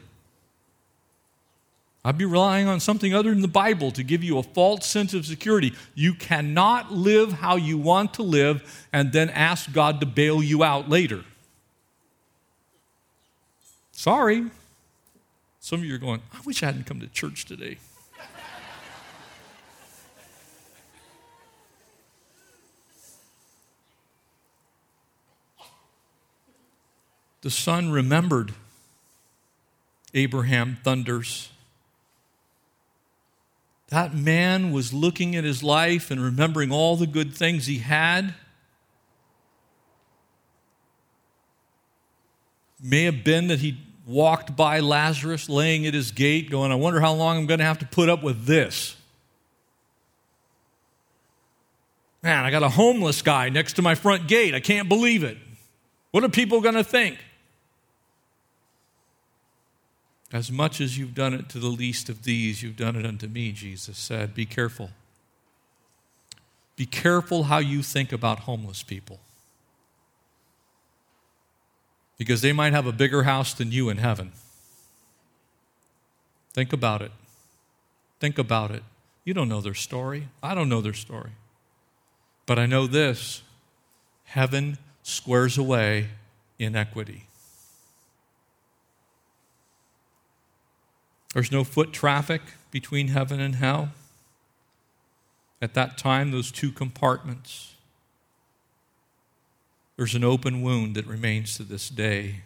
I'd 2.03 2.17
be 2.17 2.25
relying 2.25 2.67
on 2.67 2.81
something 2.81 3.13
other 3.13 3.29
than 3.29 3.41
the 3.41 3.47
Bible 3.47 3.91
to 3.91 4.03
give 4.03 4.25
you 4.25 4.37
a 4.39 4.43
false 4.43 4.85
sense 4.85 5.13
of 5.13 5.25
security. 5.25 5.73
You 5.95 6.15
cannot 6.15 6.91
live 6.91 7.31
how 7.31 7.55
you 7.55 7.77
want 7.77 8.13
to 8.15 8.23
live 8.23 8.85
and 8.91 9.13
then 9.13 9.29
ask 9.29 9.71
God 9.71 10.01
to 10.01 10.05
bail 10.05 10.43
you 10.43 10.61
out 10.61 10.89
later. 10.89 11.23
Sorry. 13.93 14.51
Some 15.61 15.79
of 15.79 15.85
you 15.85 15.95
are 15.95 15.97
going, 15.97 16.21
I 16.33 16.41
wish 16.45 16.61
I 16.61 16.65
hadn't 16.65 16.87
come 16.87 16.99
to 16.99 17.07
church 17.07 17.45
today. 17.45 17.77
The 27.41 27.49
son 27.49 27.91
remembered 27.91 28.53
Abraham 30.13 30.77
thunders 30.83 31.49
that 33.89 34.13
man 34.13 34.71
was 34.71 34.93
looking 34.93 35.35
at 35.35 35.43
his 35.43 35.63
life 35.63 36.11
and 36.11 36.21
remembering 36.21 36.71
all 36.71 36.95
the 36.95 37.07
good 37.07 37.33
things 37.33 37.65
he 37.65 37.79
had. 37.79 38.35
May 42.81 43.03
have 43.03 43.23
been 43.23 43.47
that 43.47 43.59
he 43.59 43.79
walked 44.05 44.55
by 44.55 44.79
Lazarus 44.79 45.49
laying 45.49 45.87
at 45.87 45.93
his 45.93 46.11
gate, 46.11 46.51
going, 46.51 46.71
I 46.71 46.75
wonder 46.75 47.01
how 47.01 47.13
long 47.13 47.37
I'm 47.37 47.45
going 47.47 47.59
to 47.59 47.65
have 47.65 47.79
to 47.79 47.85
put 47.85 48.09
up 48.09 48.23
with 48.23 48.45
this. 48.45 48.95
Man, 52.21 52.45
I 52.45 52.51
got 52.51 52.63
a 52.63 52.69
homeless 52.69 53.21
guy 53.21 53.49
next 53.49 53.73
to 53.73 53.81
my 53.81 53.95
front 53.95 54.27
gate. 54.27 54.53
I 54.53 54.59
can't 54.59 54.87
believe 54.87 55.23
it. 55.23 55.37
What 56.11 56.23
are 56.23 56.29
people 56.29 56.61
going 56.61 56.75
to 56.75 56.83
think? 56.83 57.17
As 60.31 60.51
much 60.51 60.79
as 60.79 60.97
you've 60.97 61.15
done 61.15 61.33
it 61.33 61.49
to 61.49 61.59
the 61.59 61.67
least 61.67 62.07
of 62.07 62.23
these, 62.23 62.61
you've 62.61 62.77
done 62.77 62.95
it 62.95 63.05
unto 63.05 63.27
me, 63.27 63.51
Jesus 63.51 63.97
said. 63.97 64.35
Be 64.35 64.45
careful. 64.45 64.91
Be 66.75 66.85
careful 66.85 67.43
how 67.43 67.57
you 67.57 67.81
think 67.81 68.11
about 68.11 68.41
homeless 68.41 68.83
people. 68.83 69.19
Because 72.17 72.41
they 72.41 72.53
might 72.53 72.73
have 72.73 72.85
a 72.85 72.91
bigger 72.91 73.23
house 73.23 73.53
than 73.53 73.71
you 73.71 73.89
in 73.89 73.97
heaven. 73.97 74.33
Think 76.53 76.73
about 76.73 77.01
it. 77.01 77.11
Think 78.19 78.37
about 78.37 78.71
it. 78.71 78.83
You 79.23 79.33
don't 79.33 79.49
know 79.49 79.61
their 79.61 79.73
story. 79.73 80.27
I 80.43 80.53
don't 80.53 80.69
know 80.69 80.81
their 80.81 80.93
story. 80.93 81.31
But 82.45 82.59
I 82.59 82.65
know 82.65 82.87
this 82.87 83.41
heaven 84.25 84.77
squares 85.01 85.57
away 85.57 86.09
inequity. 86.59 87.28
There's 91.33 91.51
no 91.51 91.63
foot 91.63 91.93
traffic 91.93 92.41
between 92.71 93.09
heaven 93.09 93.39
and 93.39 93.55
hell. 93.55 93.89
At 95.61 95.73
that 95.73 95.97
time, 95.97 96.31
those 96.31 96.51
two 96.51 96.71
compartments. 96.71 97.75
There's 99.97 100.15
an 100.15 100.23
open 100.23 100.61
wound 100.61 100.95
that 100.95 101.05
remains 101.05 101.57
to 101.57 101.63
this 101.63 101.89
day. 101.89 102.41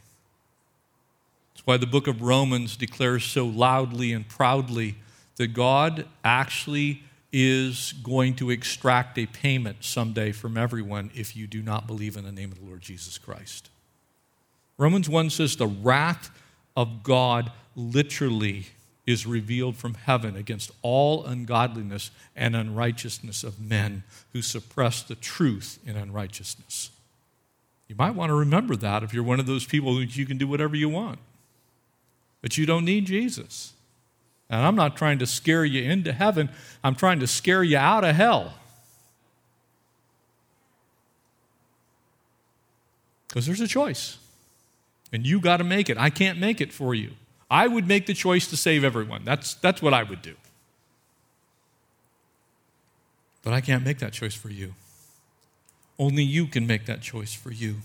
That's 1.53 1.65
why 1.65 1.77
the 1.77 1.85
book 1.85 2.07
of 2.07 2.21
Romans 2.21 2.75
declares 2.75 3.23
so 3.23 3.45
loudly 3.45 4.11
and 4.11 4.27
proudly 4.27 4.95
that 5.35 5.53
God 5.53 6.07
actually 6.23 7.03
is 7.31 7.93
going 8.03 8.35
to 8.35 8.49
extract 8.49 9.17
a 9.17 9.25
payment 9.27 9.77
someday 9.83 10.31
from 10.31 10.57
everyone 10.57 11.11
if 11.15 11.35
you 11.35 11.47
do 11.47 11.61
not 11.61 11.87
believe 11.87 12.17
in 12.17 12.23
the 12.23 12.31
name 12.31 12.51
of 12.51 12.59
the 12.59 12.65
Lord 12.65 12.81
Jesus 12.81 13.17
Christ. 13.17 13.69
Romans 14.77 15.07
1 15.07 15.29
says, 15.29 15.55
The 15.55 15.67
wrath 15.67 16.29
of 16.75 17.03
God 17.03 17.51
literally 17.75 18.67
is 19.05 19.25
revealed 19.25 19.75
from 19.75 19.95
heaven 19.95 20.35
against 20.35 20.71
all 20.81 21.25
ungodliness 21.25 22.11
and 22.35 22.55
unrighteousness 22.55 23.43
of 23.43 23.59
men 23.59 24.03
who 24.31 24.41
suppress 24.41 25.03
the 25.03 25.15
truth 25.15 25.79
in 25.85 25.97
unrighteousness. 25.97 26.89
You 27.87 27.95
might 27.97 28.15
want 28.15 28.29
to 28.29 28.35
remember 28.35 28.75
that 28.77 29.03
if 29.03 29.13
you're 29.13 29.23
one 29.23 29.39
of 29.39 29.45
those 29.45 29.65
people 29.65 29.95
that 29.95 30.15
you 30.15 30.25
can 30.25 30.37
do 30.37 30.47
whatever 30.47 30.75
you 30.75 30.87
want, 30.87 31.19
but 32.41 32.57
you 32.57 32.65
don't 32.65 32.85
need 32.85 33.05
Jesus. 33.05 33.73
And 34.49 34.61
I'm 34.61 34.75
not 34.75 34.95
trying 34.95 35.19
to 35.19 35.25
scare 35.25 35.65
you 35.65 35.83
into 35.83 36.13
heaven, 36.13 36.49
I'm 36.83 36.95
trying 36.95 37.19
to 37.19 37.27
scare 37.27 37.63
you 37.63 37.77
out 37.77 38.03
of 38.03 38.15
hell. 38.15 38.53
Because 43.27 43.45
there's 43.47 43.61
a 43.61 43.67
choice. 43.67 44.17
And 45.11 45.25
you 45.25 45.39
got 45.39 45.57
to 45.57 45.63
make 45.63 45.89
it. 45.89 45.97
I 45.97 46.09
can't 46.09 46.39
make 46.39 46.61
it 46.61 46.71
for 46.71 46.93
you. 46.93 47.11
I 47.53 47.67
would 47.67 47.87
make 47.87 48.07
the 48.07 48.15
choice 48.15 48.47
to 48.47 48.57
save 48.57 48.83
everyone. 48.83 49.21
That's, 49.25 49.53
that's 49.53 49.79
what 49.79 49.93
I 49.93 50.01
would 50.01 50.23
do. 50.23 50.33
But 53.43 53.53
I 53.53 53.61
can't 53.61 53.85
make 53.85 53.99
that 53.99 54.11
choice 54.11 54.33
for 54.33 54.49
you. 54.49 54.73
Only 55.99 56.23
you 56.23 56.47
can 56.47 56.65
make 56.65 56.87
that 56.87 57.01
choice 57.01 57.35
for 57.35 57.51
you. 57.51 57.75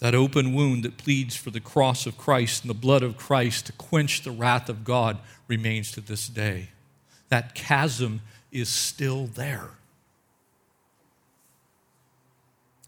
That 0.00 0.14
open 0.14 0.52
wound 0.52 0.82
that 0.82 0.98
pleads 0.98 1.34
for 1.34 1.50
the 1.50 1.60
cross 1.60 2.04
of 2.04 2.18
Christ 2.18 2.62
and 2.62 2.68
the 2.68 2.74
blood 2.74 3.02
of 3.02 3.16
Christ 3.16 3.66
to 3.66 3.72
quench 3.72 4.20
the 4.20 4.30
wrath 4.30 4.68
of 4.68 4.84
God 4.84 5.16
remains 5.48 5.92
to 5.92 6.02
this 6.02 6.28
day. 6.28 6.68
That 7.30 7.54
chasm 7.54 8.20
is 8.50 8.68
still 8.68 9.28
there. 9.28 9.70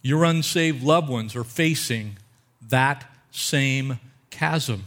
Your 0.03 0.25
unsaved 0.25 0.83
loved 0.83 1.09
ones 1.09 1.35
are 1.35 1.43
facing 1.43 2.19
that 2.69 3.11
same 3.35 3.99
chasm. 4.31 4.85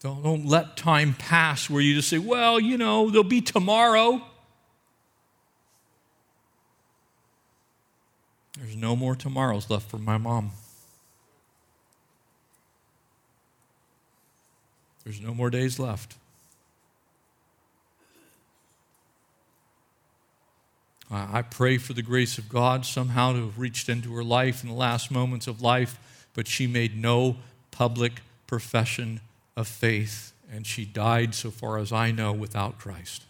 Don't, 0.00 0.22
don't 0.22 0.46
let 0.46 0.76
time 0.76 1.14
pass 1.14 1.68
where 1.68 1.80
you 1.80 1.94
just 1.94 2.08
say, 2.08 2.18
well, 2.18 2.60
you 2.60 2.78
know, 2.78 3.10
there'll 3.10 3.24
be 3.24 3.40
tomorrow. 3.40 4.22
There's 8.58 8.76
no 8.76 8.94
more 8.94 9.16
tomorrows 9.16 9.70
left 9.70 9.90
for 9.90 9.98
my 9.98 10.18
mom. 10.18 10.52
There's 15.04 15.20
no 15.20 15.32
more 15.32 15.50
days 15.50 15.78
left. 15.78 16.16
Uh, 21.10 21.26
I 21.32 21.42
pray 21.42 21.78
for 21.78 21.94
the 21.94 22.02
grace 22.02 22.36
of 22.36 22.48
God 22.48 22.84
somehow 22.84 23.32
to 23.32 23.46
have 23.46 23.58
reached 23.58 23.88
into 23.88 24.14
her 24.14 24.24
life 24.24 24.62
in 24.62 24.68
the 24.68 24.74
last 24.74 25.10
moments 25.10 25.46
of 25.46 25.62
life, 25.62 26.26
but 26.34 26.46
she 26.46 26.66
made 26.66 27.00
no 27.00 27.36
public 27.70 28.20
profession 28.46 29.20
of 29.56 29.66
faith, 29.66 30.32
and 30.52 30.66
she 30.66 30.84
died, 30.84 31.34
so 31.34 31.50
far 31.50 31.78
as 31.78 31.92
I 31.92 32.10
know, 32.10 32.32
without 32.32 32.78
Christ. 32.78 33.24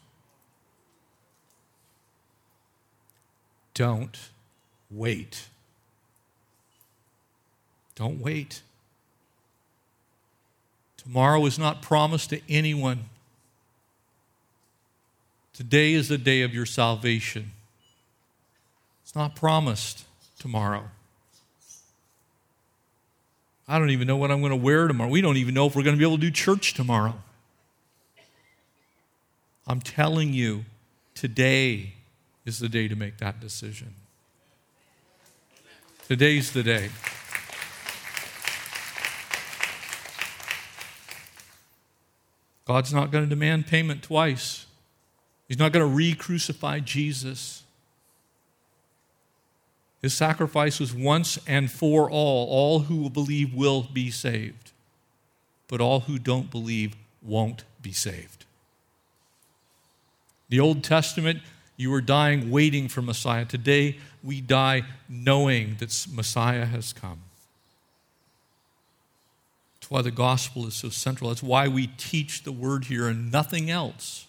Don't 3.75 4.19
wait. 4.91 5.47
Don't 7.95 8.21
wait. 8.21 8.63
Tomorrow 10.97 11.47
is 11.47 11.59
not 11.59 11.81
promised 11.81 12.31
to 12.31 12.41
anyone. 12.49 13.05
Today 15.53 15.93
is 15.93 16.09
the 16.09 16.19
day 16.19 16.43
of 16.43 16.53
your 16.53 16.67
salvation. 16.67 17.53
It's 19.09 19.15
not 19.15 19.35
promised 19.35 20.05
tomorrow. 20.39 20.85
I 23.67 23.79
don't 23.79 23.89
even 23.89 24.07
know 24.07 24.19
what 24.19 24.31
I'm 24.31 24.41
going 24.41 24.51
to 24.51 24.57
wear 24.57 24.87
tomorrow. 24.87 25.09
We 25.09 25.23
don't 25.23 25.39
even 25.39 25.55
know 25.55 25.65
if 25.65 25.75
we're 25.75 25.83
going 25.83 25.97
to 25.97 25.99
be 25.99 26.05
able 26.05 26.19
to 26.19 26.21
do 26.21 26.31
church 26.31 26.75
tomorrow. 26.75 27.15
I'm 29.67 29.81
telling 29.81 30.35
you, 30.35 30.67
today 31.15 31.95
is 32.45 32.59
the 32.59 32.69
day 32.69 32.87
to 32.87 32.95
make 32.97 33.17
that 33.17 33.41
decision. 33.41 33.95
Today's 36.07 36.53
the 36.53 36.63
day. 36.63 36.91
God's 42.67 42.93
not 42.93 43.11
going 43.11 43.25
to 43.25 43.31
demand 43.31 43.69
payment 43.69 44.03
twice. 44.03 44.67
He's 45.49 45.59
not 45.59 45.73
going 45.73 45.89
to 45.89 45.95
re 45.95 46.15
crucify 46.15 46.81
Jesus. 46.81 47.63
His 50.01 50.15
sacrifice 50.15 50.79
was 50.79 50.95
once 50.95 51.39
and 51.47 51.71
for 51.71 52.11
all. 52.11 52.49
All 52.49 52.81
who 52.81 53.11
believe 53.11 53.53
will 53.53 53.83
be 53.83 54.11
saved, 54.11 54.73
but 55.67 55.81
all 55.81 56.01
who 56.01 56.19
don't 56.19 56.51
believe 56.51 56.95
won't 57.23 57.65
be 57.83 57.93
saved. 57.93 58.45
The 60.49 60.61
Old 60.61 60.85
Testament, 60.85 61.41
you 61.77 61.91
were 61.91 62.01
dying 62.01 62.51
waiting 62.51 62.89
for 62.89 63.03
Messiah. 63.03 63.45
Today, 63.45 63.99
we 64.23 64.41
die 64.41 64.83
knowing 65.09 65.77
that 65.81 66.07
Messiah 66.13 66.65
has 66.65 66.93
come. 66.93 67.21
That's 69.81 69.91
why 69.91 70.03
the 70.03 70.11
gospel 70.11 70.67
is 70.67 70.75
so 70.75 70.91
central. 70.91 71.31
That's 71.31 71.43
why 71.43 71.69
we 71.69 71.89
teach 71.89 72.45
the 72.45 72.53
word 72.53 72.85
here 72.85 73.09
and 73.09 73.33
nothing 73.33 73.71
else. 73.71 74.27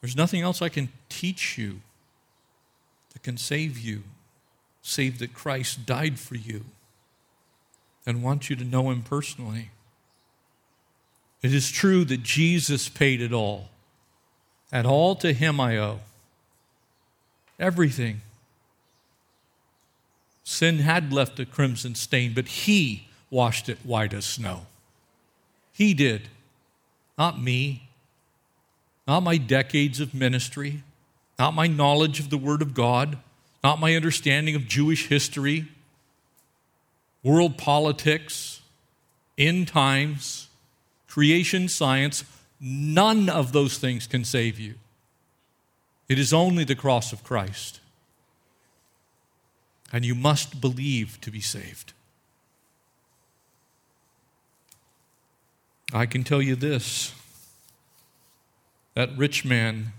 There's 0.00 0.16
nothing 0.16 0.42
else 0.42 0.62
I 0.62 0.68
can 0.68 0.90
teach 1.08 1.58
you 1.58 1.80
that 3.18 3.24
can 3.24 3.36
save 3.36 3.76
you, 3.78 4.04
save 4.80 5.18
that 5.18 5.34
Christ 5.34 5.86
died 5.86 6.20
for 6.20 6.36
you, 6.36 6.66
and 8.06 8.22
want 8.22 8.48
you 8.48 8.54
to 8.54 8.64
know 8.64 8.90
Him 8.90 9.02
personally. 9.02 9.70
It 11.42 11.52
is 11.52 11.70
true 11.70 12.04
that 12.04 12.22
Jesus 12.22 12.88
paid 12.88 13.20
it 13.20 13.32
all, 13.32 13.70
and 14.70 14.86
all 14.86 15.16
to 15.16 15.32
Him 15.32 15.58
I 15.58 15.76
owe. 15.78 16.00
Everything. 17.58 18.20
Sin 20.44 20.78
had 20.78 21.12
left 21.12 21.40
a 21.40 21.44
crimson 21.44 21.96
stain, 21.96 22.34
but 22.34 22.46
He 22.46 23.08
washed 23.30 23.68
it 23.68 23.78
white 23.82 24.14
as 24.14 24.24
snow. 24.24 24.66
He 25.72 25.92
did, 25.92 26.28
not 27.16 27.40
me, 27.40 27.88
not 29.08 29.24
my 29.24 29.38
decades 29.38 29.98
of 29.98 30.14
ministry, 30.14 30.82
not 31.38 31.54
my 31.54 31.66
knowledge 31.66 32.18
of 32.20 32.30
the 32.30 32.38
Word 32.38 32.62
of 32.62 32.74
God, 32.74 33.18
not 33.62 33.80
my 33.80 33.94
understanding 33.94 34.54
of 34.54 34.66
Jewish 34.66 35.06
history, 35.06 35.68
world 37.22 37.56
politics, 37.58 38.60
end 39.36 39.68
times, 39.68 40.48
creation 41.06 41.68
science. 41.68 42.24
None 42.60 43.28
of 43.28 43.52
those 43.52 43.78
things 43.78 44.06
can 44.06 44.24
save 44.24 44.58
you. 44.58 44.74
It 46.08 46.18
is 46.18 46.32
only 46.32 46.64
the 46.64 46.74
cross 46.74 47.12
of 47.12 47.22
Christ. 47.22 47.80
And 49.92 50.04
you 50.04 50.14
must 50.14 50.60
believe 50.60 51.20
to 51.20 51.30
be 51.30 51.40
saved. 51.40 51.92
I 55.92 56.04
can 56.06 56.24
tell 56.24 56.42
you 56.42 56.56
this 56.56 57.14
that 58.94 59.16
rich 59.16 59.44
man 59.44 59.92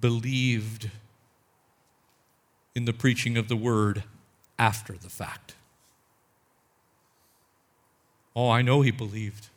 believed 0.00 0.90
in 2.74 2.84
the 2.84 2.92
preaching 2.92 3.36
of 3.36 3.48
the 3.48 3.56
word 3.56 4.04
after 4.58 4.94
the 4.94 5.08
fact. 5.08 5.54
Oh, 8.34 8.50
I 8.50 8.60
know 8.60 8.82
he 8.82 8.90
believed, 8.90 9.48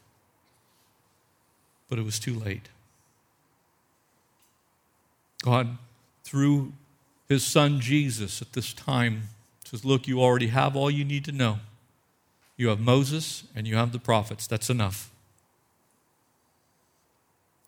but 1.89 1.99
it 1.99 2.05
was 2.05 2.17
too 2.17 2.33
late. 2.33 2.69
God, 5.43 5.77
through 6.23 6.73
his 7.27 7.45
son 7.45 7.79
Jesus 7.81 8.41
at 8.41 8.53
this 8.53 8.73
time, 8.73 9.23
says, 9.65 9.83
Look, 9.83 10.07
you 10.07 10.21
already 10.21 10.47
have 10.47 10.75
all 10.75 10.89
you 10.89 11.03
need 11.03 11.25
to 11.25 11.31
know. 11.31 11.59
You 12.57 12.69
have 12.69 12.79
Moses 12.79 13.43
and 13.55 13.67
you 13.67 13.75
have 13.75 13.91
the 13.91 13.99
prophets. 13.99 14.47
That's 14.47 14.69
enough. 14.69 15.11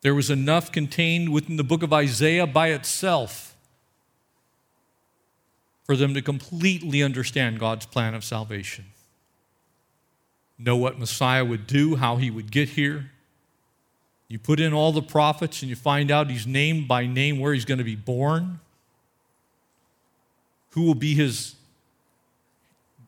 There 0.02 0.16
was 0.16 0.30
enough 0.30 0.72
contained 0.72 1.30
within 1.30 1.58
the 1.58 1.64
book 1.64 1.84
of 1.84 1.94
Isaiah 1.94 2.48
by 2.48 2.70
itself 2.70 3.56
for 5.84 5.96
them 5.96 6.14
to 6.14 6.22
completely 6.22 7.04
understand 7.04 7.60
God's 7.60 7.86
plan 7.86 8.14
of 8.16 8.24
salvation. 8.24 8.86
Know 10.58 10.76
what 10.76 10.98
Messiah 10.98 11.46
would 11.46 11.68
do, 11.68 11.96
how 11.96 12.18
he 12.18 12.32
would 12.32 12.52
get 12.52 12.70
here. 12.70 13.12
You 14.28 14.40
put 14.40 14.60
in 14.60 14.74
all 14.74 14.92
the 14.92 15.02
prophets 15.02 15.62
and 15.62 15.70
you 15.70 15.76
find 15.76 16.10
out 16.10 16.30
he's 16.30 16.48
named 16.48 16.88
by 16.88 17.06
name 17.06 17.40
where 17.40 17.54
he's 17.54 17.66
going 17.66 17.80
to 17.80 17.84
be 17.84 17.96
born, 17.96 18.60
who 20.70 20.84
will 20.84 20.96
be 20.96 21.14
his 21.14 21.56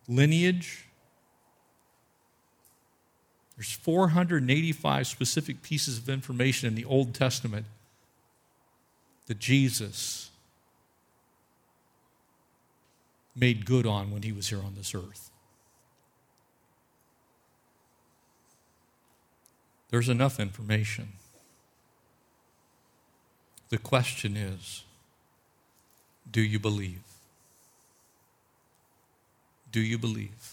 lineage, 0.08 0.86
there's 3.64 3.72
485 3.72 5.08
specific 5.08 5.62
pieces 5.62 5.98
of 5.98 6.10
information 6.10 6.68
in 6.68 6.76
the 6.76 6.84
Old 6.84 7.14
Testament 7.14 7.66
that 9.28 9.40
Jesus 9.40 10.32
made 13.34 13.66
good 13.66 13.88
on 13.88 14.12
when 14.12 14.24
he 14.24 14.34
was 14.34 14.50
here 14.50 14.60
on 14.60 14.74
this 14.76 14.94
earth. 14.94 15.32
There's 19.92 20.10
enough 20.10 20.42
information. 20.42 21.14
The 23.70 23.78
question 23.78 24.36
is 24.36 24.84
do 26.30 26.42
you 26.42 26.60
believe? 26.60 27.04
Do 29.72 29.80
you 29.80 29.98
believe? 29.98 30.53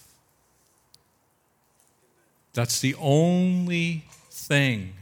That's 2.53 2.80
the 2.80 2.94
only 2.96 4.05
thing, 4.30 4.94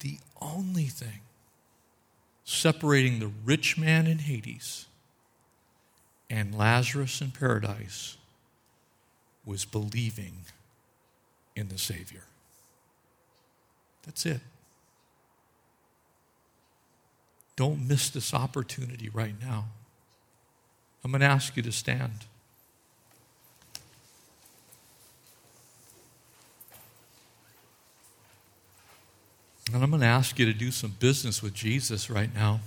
the 0.00 0.18
only 0.40 0.84
thing 0.84 1.20
separating 2.44 3.18
the 3.18 3.30
rich 3.44 3.76
man 3.76 4.06
in 4.06 4.18
Hades 4.20 4.86
and 6.30 6.54
Lazarus 6.54 7.20
in 7.20 7.30
paradise 7.30 8.16
was 9.44 9.64
believing 9.64 10.44
in 11.54 11.68
the 11.68 11.78
Savior. 11.78 12.22
That's 14.04 14.26
it. 14.26 14.40
Don't 17.56 17.88
miss 17.88 18.10
this 18.10 18.34
opportunity 18.34 19.08
right 19.08 19.34
now. 19.40 19.66
I'm 21.02 21.10
going 21.10 21.20
to 21.20 21.26
ask 21.26 21.56
you 21.56 21.62
to 21.62 21.72
stand. 21.72 22.26
And 29.72 29.82
I'm 29.82 29.90
going 29.90 30.00
to 30.00 30.06
ask 30.06 30.38
you 30.38 30.46
to 30.46 30.52
do 30.52 30.70
some 30.70 30.94
business 31.00 31.42
with 31.42 31.54
Jesus 31.54 32.08
right 32.08 32.32
now. 32.34 32.60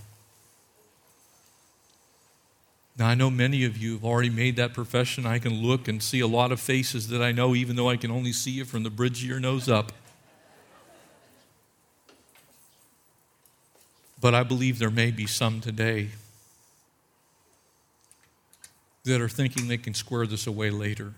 Now, 2.97 3.07
I 3.07 3.15
know 3.15 3.29
many 3.29 3.63
of 3.63 3.77
you 3.77 3.93
have 3.93 4.03
already 4.03 4.29
made 4.29 4.57
that 4.57 4.73
profession. 4.73 5.25
I 5.25 5.39
can 5.39 5.53
look 5.53 5.87
and 5.87 6.03
see 6.03 6.19
a 6.19 6.27
lot 6.27 6.51
of 6.51 6.59
faces 6.59 7.07
that 7.07 7.21
I 7.21 7.31
know, 7.31 7.55
even 7.55 7.77
though 7.77 7.89
I 7.89 7.95
can 7.95 8.11
only 8.11 8.33
see 8.33 8.51
you 8.51 8.65
from 8.65 8.83
the 8.83 8.89
bridge 8.89 9.23
of 9.23 9.29
your 9.29 9.39
nose 9.39 9.69
up. 9.69 9.93
But 14.19 14.35
I 14.35 14.43
believe 14.43 14.79
there 14.79 14.89
may 14.89 15.11
be 15.11 15.25
some 15.25 15.61
today 15.61 16.09
that 19.05 19.21
are 19.21 19.29
thinking 19.29 19.69
they 19.69 19.77
can 19.77 19.93
square 19.93 20.27
this 20.27 20.45
away 20.45 20.69
later. 20.69 21.13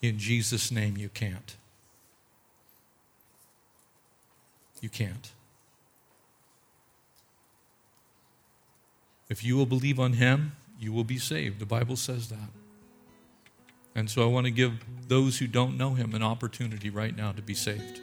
In 0.00 0.16
Jesus' 0.16 0.70
name, 0.70 0.96
you 0.96 1.08
can't. 1.08 1.56
You 4.84 4.90
can't. 4.90 5.32
If 9.30 9.42
you 9.42 9.56
will 9.56 9.64
believe 9.64 9.98
on 9.98 10.12
him, 10.12 10.52
you 10.78 10.92
will 10.92 11.04
be 11.04 11.16
saved. 11.16 11.58
The 11.58 11.64
Bible 11.64 11.96
says 11.96 12.28
that. 12.28 12.50
And 13.94 14.10
so 14.10 14.22
I 14.22 14.26
want 14.26 14.44
to 14.44 14.50
give 14.50 14.84
those 15.08 15.38
who 15.38 15.46
don't 15.46 15.78
know 15.78 15.94
him 15.94 16.14
an 16.14 16.22
opportunity 16.22 16.90
right 16.90 17.16
now 17.16 17.32
to 17.32 17.40
be 17.40 17.54
saved. 17.54 18.02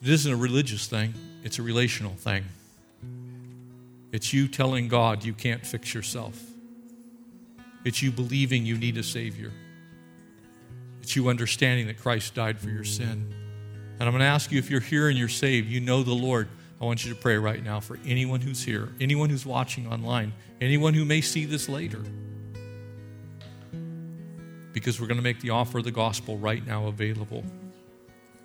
It 0.00 0.08
isn't 0.08 0.32
a 0.32 0.36
religious 0.36 0.86
thing, 0.86 1.14
it's 1.42 1.58
a 1.58 1.62
relational 1.62 2.14
thing. 2.14 2.44
It's 4.12 4.32
you 4.32 4.46
telling 4.46 4.86
God 4.86 5.24
you 5.24 5.34
can't 5.34 5.66
fix 5.66 5.92
yourself. 5.92 6.40
It's 7.84 8.02
you 8.02 8.12
believing 8.12 8.64
you 8.64 8.78
need 8.78 8.96
a 8.98 9.02
Savior. 9.02 9.50
It's 11.00 11.16
you 11.16 11.28
understanding 11.28 11.88
that 11.88 11.98
Christ 11.98 12.36
died 12.36 12.60
for 12.60 12.68
your 12.68 12.84
sin. 12.84 13.41
And 14.02 14.08
I'm 14.08 14.14
going 14.14 14.22
to 14.22 14.34
ask 14.34 14.50
you 14.50 14.58
if 14.58 14.68
you're 14.68 14.80
here 14.80 15.08
and 15.08 15.16
you're 15.16 15.28
saved, 15.28 15.68
you 15.68 15.78
know 15.78 16.02
the 16.02 16.12
Lord. 16.12 16.48
I 16.80 16.84
want 16.84 17.04
you 17.04 17.14
to 17.14 17.20
pray 17.20 17.36
right 17.36 17.62
now 17.62 17.78
for 17.78 18.00
anyone 18.04 18.40
who's 18.40 18.60
here, 18.60 18.88
anyone 19.00 19.30
who's 19.30 19.46
watching 19.46 19.86
online, 19.86 20.32
anyone 20.60 20.92
who 20.92 21.04
may 21.04 21.20
see 21.20 21.44
this 21.44 21.68
later. 21.68 22.02
Because 24.72 25.00
we're 25.00 25.06
going 25.06 25.18
to 25.18 25.22
make 25.22 25.40
the 25.40 25.50
offer 25.50 25.78
of 25.78 25.84
the 25.84 25.92
gospel 25.92 26.36
right 26.36 26.66
now 26.66 26.88
available. 26.88 27.44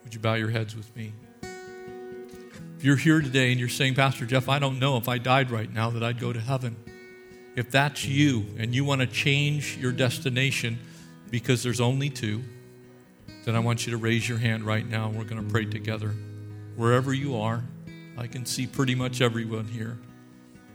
Would 0.03 0.14
you 0.14 0.20
bow 0.20 0.36
your 0.36 0.51
heads 0.51 0.76
with 0.76 0.95
me? 0.95 1.12
If 1.41 2.84
you're 2.84 2.95
here 2.95 3.20
today 3.20 3.49
and 3.49 3.60
you're 3.60 3.68
saying, 3.68 3.95
Pastor 3.95 4.28
Jeff, 4.28 4.49
I 4.49 4.60
don't 4.60 4.78
know 4.78 4.97
if 4.97 5.10
I 5.10 5.18
died 5.18 5.49
right 5.49 5.74
now 5.74 5.89
that 5.89 6.03
I'd 6.03 6.20
go 6.20 6.32
to 6.32 6.39
heaven. 6.39 6.76
If 7.55 7.72
that's 7.72 8.05
you 8.05 8.45
and 8.60 8.76
you 8.76 8.86
want 8.86 9.01
to 9.01 9.08
change 9.08 9.76
your 9.78 9.91
destination 9.91 10.78
because 11.32 11.64
there's 11.64 11.82
only 11.82 12.12
two, 12.12 12.43
then 13.47 13.55
I 13.55 13.59
want 13.59 13.87
you 13.87 13.91
to 13.91 13.97
raise 13.97 14.27
your 14.27 14.39
hand 14.39 14.65
right 14.65 14.85
now 14.85 15.07
and 15.07 15.17
we're 15.17 15.23
going 15.23 15.41
to 15.41 15.49
pray 15.49 15.63
together. 15.63 16.09
Wherever 16.75 17.13
you 17.13 17.37
are, 17.37 17.63
I 18.17 18.27
can 18.27 18.45
see 18.45 18.67
pretty 18.67 18.93
much 18.93 19.21
everyone 19.21 19.63
here. 19.63 19.97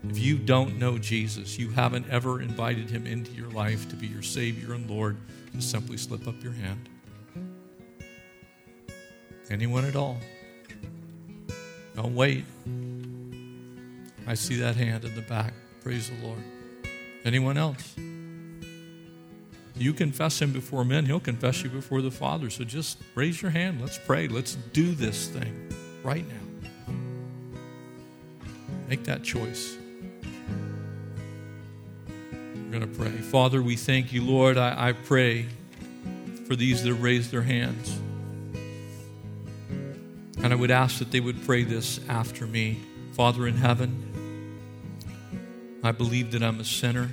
If 0.08 0.18
you 0.18 0.38
don't 0.38 0.78
know 0.78 0.96
Jesus, 0.96 1.58
you 1.58 1.68
haven't 1.68 2.08
ever 2.08 2.40
invited 2.40 2.88
him 2.88 3.06
into 3.06 3.30
your 3.32 3.50
life 3.50 3.90
to 3.90 3.94
be 3.94 4.06
your 4.06 4.22
Savior 4.22 4.72
and 4.72 4.88
Lord, 4.88 5.18
just 5.54 5.70
simply 5.70 5.98
slip 5.98 6.26
up 6.26 6.42
your 6.42 6.54
hand. 6.54 6.88
Anyone 9.50 9.84
at 9.84 9.94
all? 9.94 10.16
Don't 11.94 12.14
wait. 12.14 12.46
I 14.26 14.32
see 14.32 14.56
that 14.60 14.76
hand 14.76 15.04
in 15.04 15.14
the 15.14 15.20
back. 15.20 15.52
Praise 15.82 16.08
the 16.08 16.26
Lord. 16.26 16.42
Anyone 17.26 17.58
else? 17.58 17.94
You 19.76 19.92
confess 19.92 20.40
him 20.40 20.52
before 20.52 20.84
men, 20.84 21.06
he'll 21.06 21.20
confess 21.20 21.62
you 21.62 21.70
before 21.70 22.02
the 22.02 22.10
Father. 22.10 22.50
So 22.50 22.64
just 22.64 22.98
raise 23.14 23.40
your 23.40 23.50
hand. 23.50 23.80
Let's 23.80 23.98
pray. 23.98 24.28
Let's 24.28 24.54
do 24.72 24.94
this 24.94 25.28
thing 25.28 25.72
right 26.02 26.24
now. 26.28 26.94
Make 28.88 29.04
that 29.04 29.22
choice. 29.22 29.76
We're 32.54 32.78
going 32.78 32.80
to 32.80 32.98
pray. 32.98 33.10
Father, 33.10 33.62
we 33.62 33.76
thank 33.76 34.12
you, 34.12 34.22
Lord. 34.22 34.58
I, 34.58 34.88
I 34.88 34.92
pray 34.92 35.46
for 36.46 36.56
these 36.56 36.82
that 36.82 36.88
have 36.90 37.02
raised 37.02 37.30
their 37.30 37.42
hands. 37.42 37.98
And 40.42 40.52
I 40.52 40.54
would 40.54 40.70
ask 40.70 40.98
that 40.98 41.10
they 41.10 41.20
would 41.20 41.44
pray 41.44 41.64
this 41.64 42.00
after 42.08 42.46
me. 42.46 42.80
Father 43.12 43.46
in 43.46 43.54
heaven, 43.54 44.08
I 45.82 45.92
believe 45.92 46.32
that 46.32 46.42
I'm 46.42 46.60
a 46.60 46.64
sinner. 46.64 47.10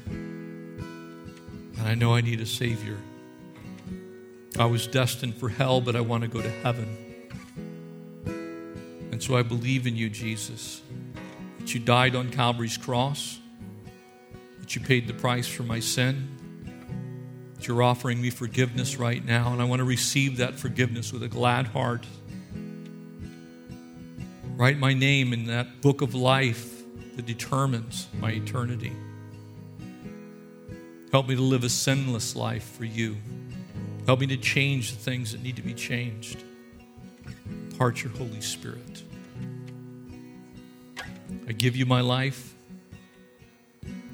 And 1.80 1.88
I 1.88 1.96
know 1.96 2.14
I 2.14 2.22
need 2.22 2.42
a 2.42 2.46
Savior. 2.46 2.98
I 4.58 4.66
was 4.66 4.86
destined 4.86 5.36
for 5.36 5.48
hell, 5.48 5.80
but 5.80 5.96
I 5.96 6.02
want 6.02 6.24
to 6.24 6.28
go 6.28 6.42
to 6.42 6.50
heaven. 6.50 6.98
And 9.12 9.24
so 9.24 9.38
I 9.38 9.44
believe 9.44 9.88
in 9.88 9.96
you, 9.96 10.10
Jesus, 10.10 10.82
that 11.60 11.74
you 11.74 11.80
died 11.80 12.16
on 12.16 12.30
Calvary's 12.30 12.78
cross, 12.78 13.40
that 14.60 14.76
you 14.76 14.82
paid 14.82 15.08
the 15.08 15.14
price 15.14 15.48
for 15.48 15.64
my 15.64 15.80
sin, 15.80 16.28
that 17.56 17.68
you're 17.68 17.82
offering 17.82 18.22
me 18.22 18.30
forgiveness 18.30 18.98
right 18.98 19.24
now, 19.24 19.54
and 19.54 19.62
I 19.62 19.66
want 19.66 19.80
to 19.80 19.86
receive 19.86 20.38
that 20.38 20.56
forgiveness 20.56 21.14
with 21.14 21.24
a 21.24 21.28
glad 21.28 21.68
heart. 21.68 22.06
Write 24.58 24.78
my 24.78 24.94
name 24.94 25.32
in 25.32 25.46
that 25.46 25.82
book 25.82 26.02
of 26.02 26.14
life 26.14 26.84
that 27.16 27.26
determines 27.26 28.08
my 28.20 28.32
eternity. 28.32 28.92
Help 31.12 31.28
me 31.28 31.36
to 31.36 31.42
live 31.42 31.64
a 31.64 31.70
sinless 31.70 32.36
life 32.36 32.64
for 32.64 32.86
you. 32.86 33.18
Help 34.06 34.20
me 34.20 34.28
to 34.28 34.38
change 34.38 34.92
the 34.92 34.98
things 34.98 35.32
that 35.32 35.42
need 35.42 35.56
to 35.56 35.62
be 35.62 35.74
changed. 35.74 36.44
Part 37.78 38.04
your 38.04 38.12
Holy 38.14 38.42
Spirit. 38.42 39.04
I 41.48 41.52
give 41.52 41.76
you 41.76 41.86
my 41.86 42.02
life. 42.02 42.54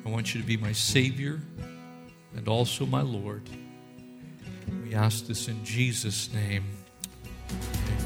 I 0.05 0.09
want 0.09 0.33
you 0.33 0.41
to 0.41 0.47
be 0.47 0.55
my 0.55 0.71
Savior 0.71 1.41
and 2.35 2.47
also 2.47 2.85
my 2.85 3.01
Lord. 3.01 3.41
We 4.83 4.93
ask 4.93 5.27
this 5.27 5.47
in 5.47 5.63
Jesus' 5.65 6.31
name. 6.33 6.63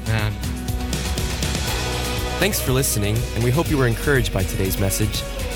Amen. 0.06 0.32
Thanks 2.40 2.60
for 2.60 2.72
listening, 2.72 3.16
and 3.34 3.44
we 3.44 3.50
hope 3.50 3.70
you 3.70 3.76
were 3.76 3.86
encouraged 3.86 4.32
by 4.32 4.42
today's 4.42 4.80
message. 4.80 5.22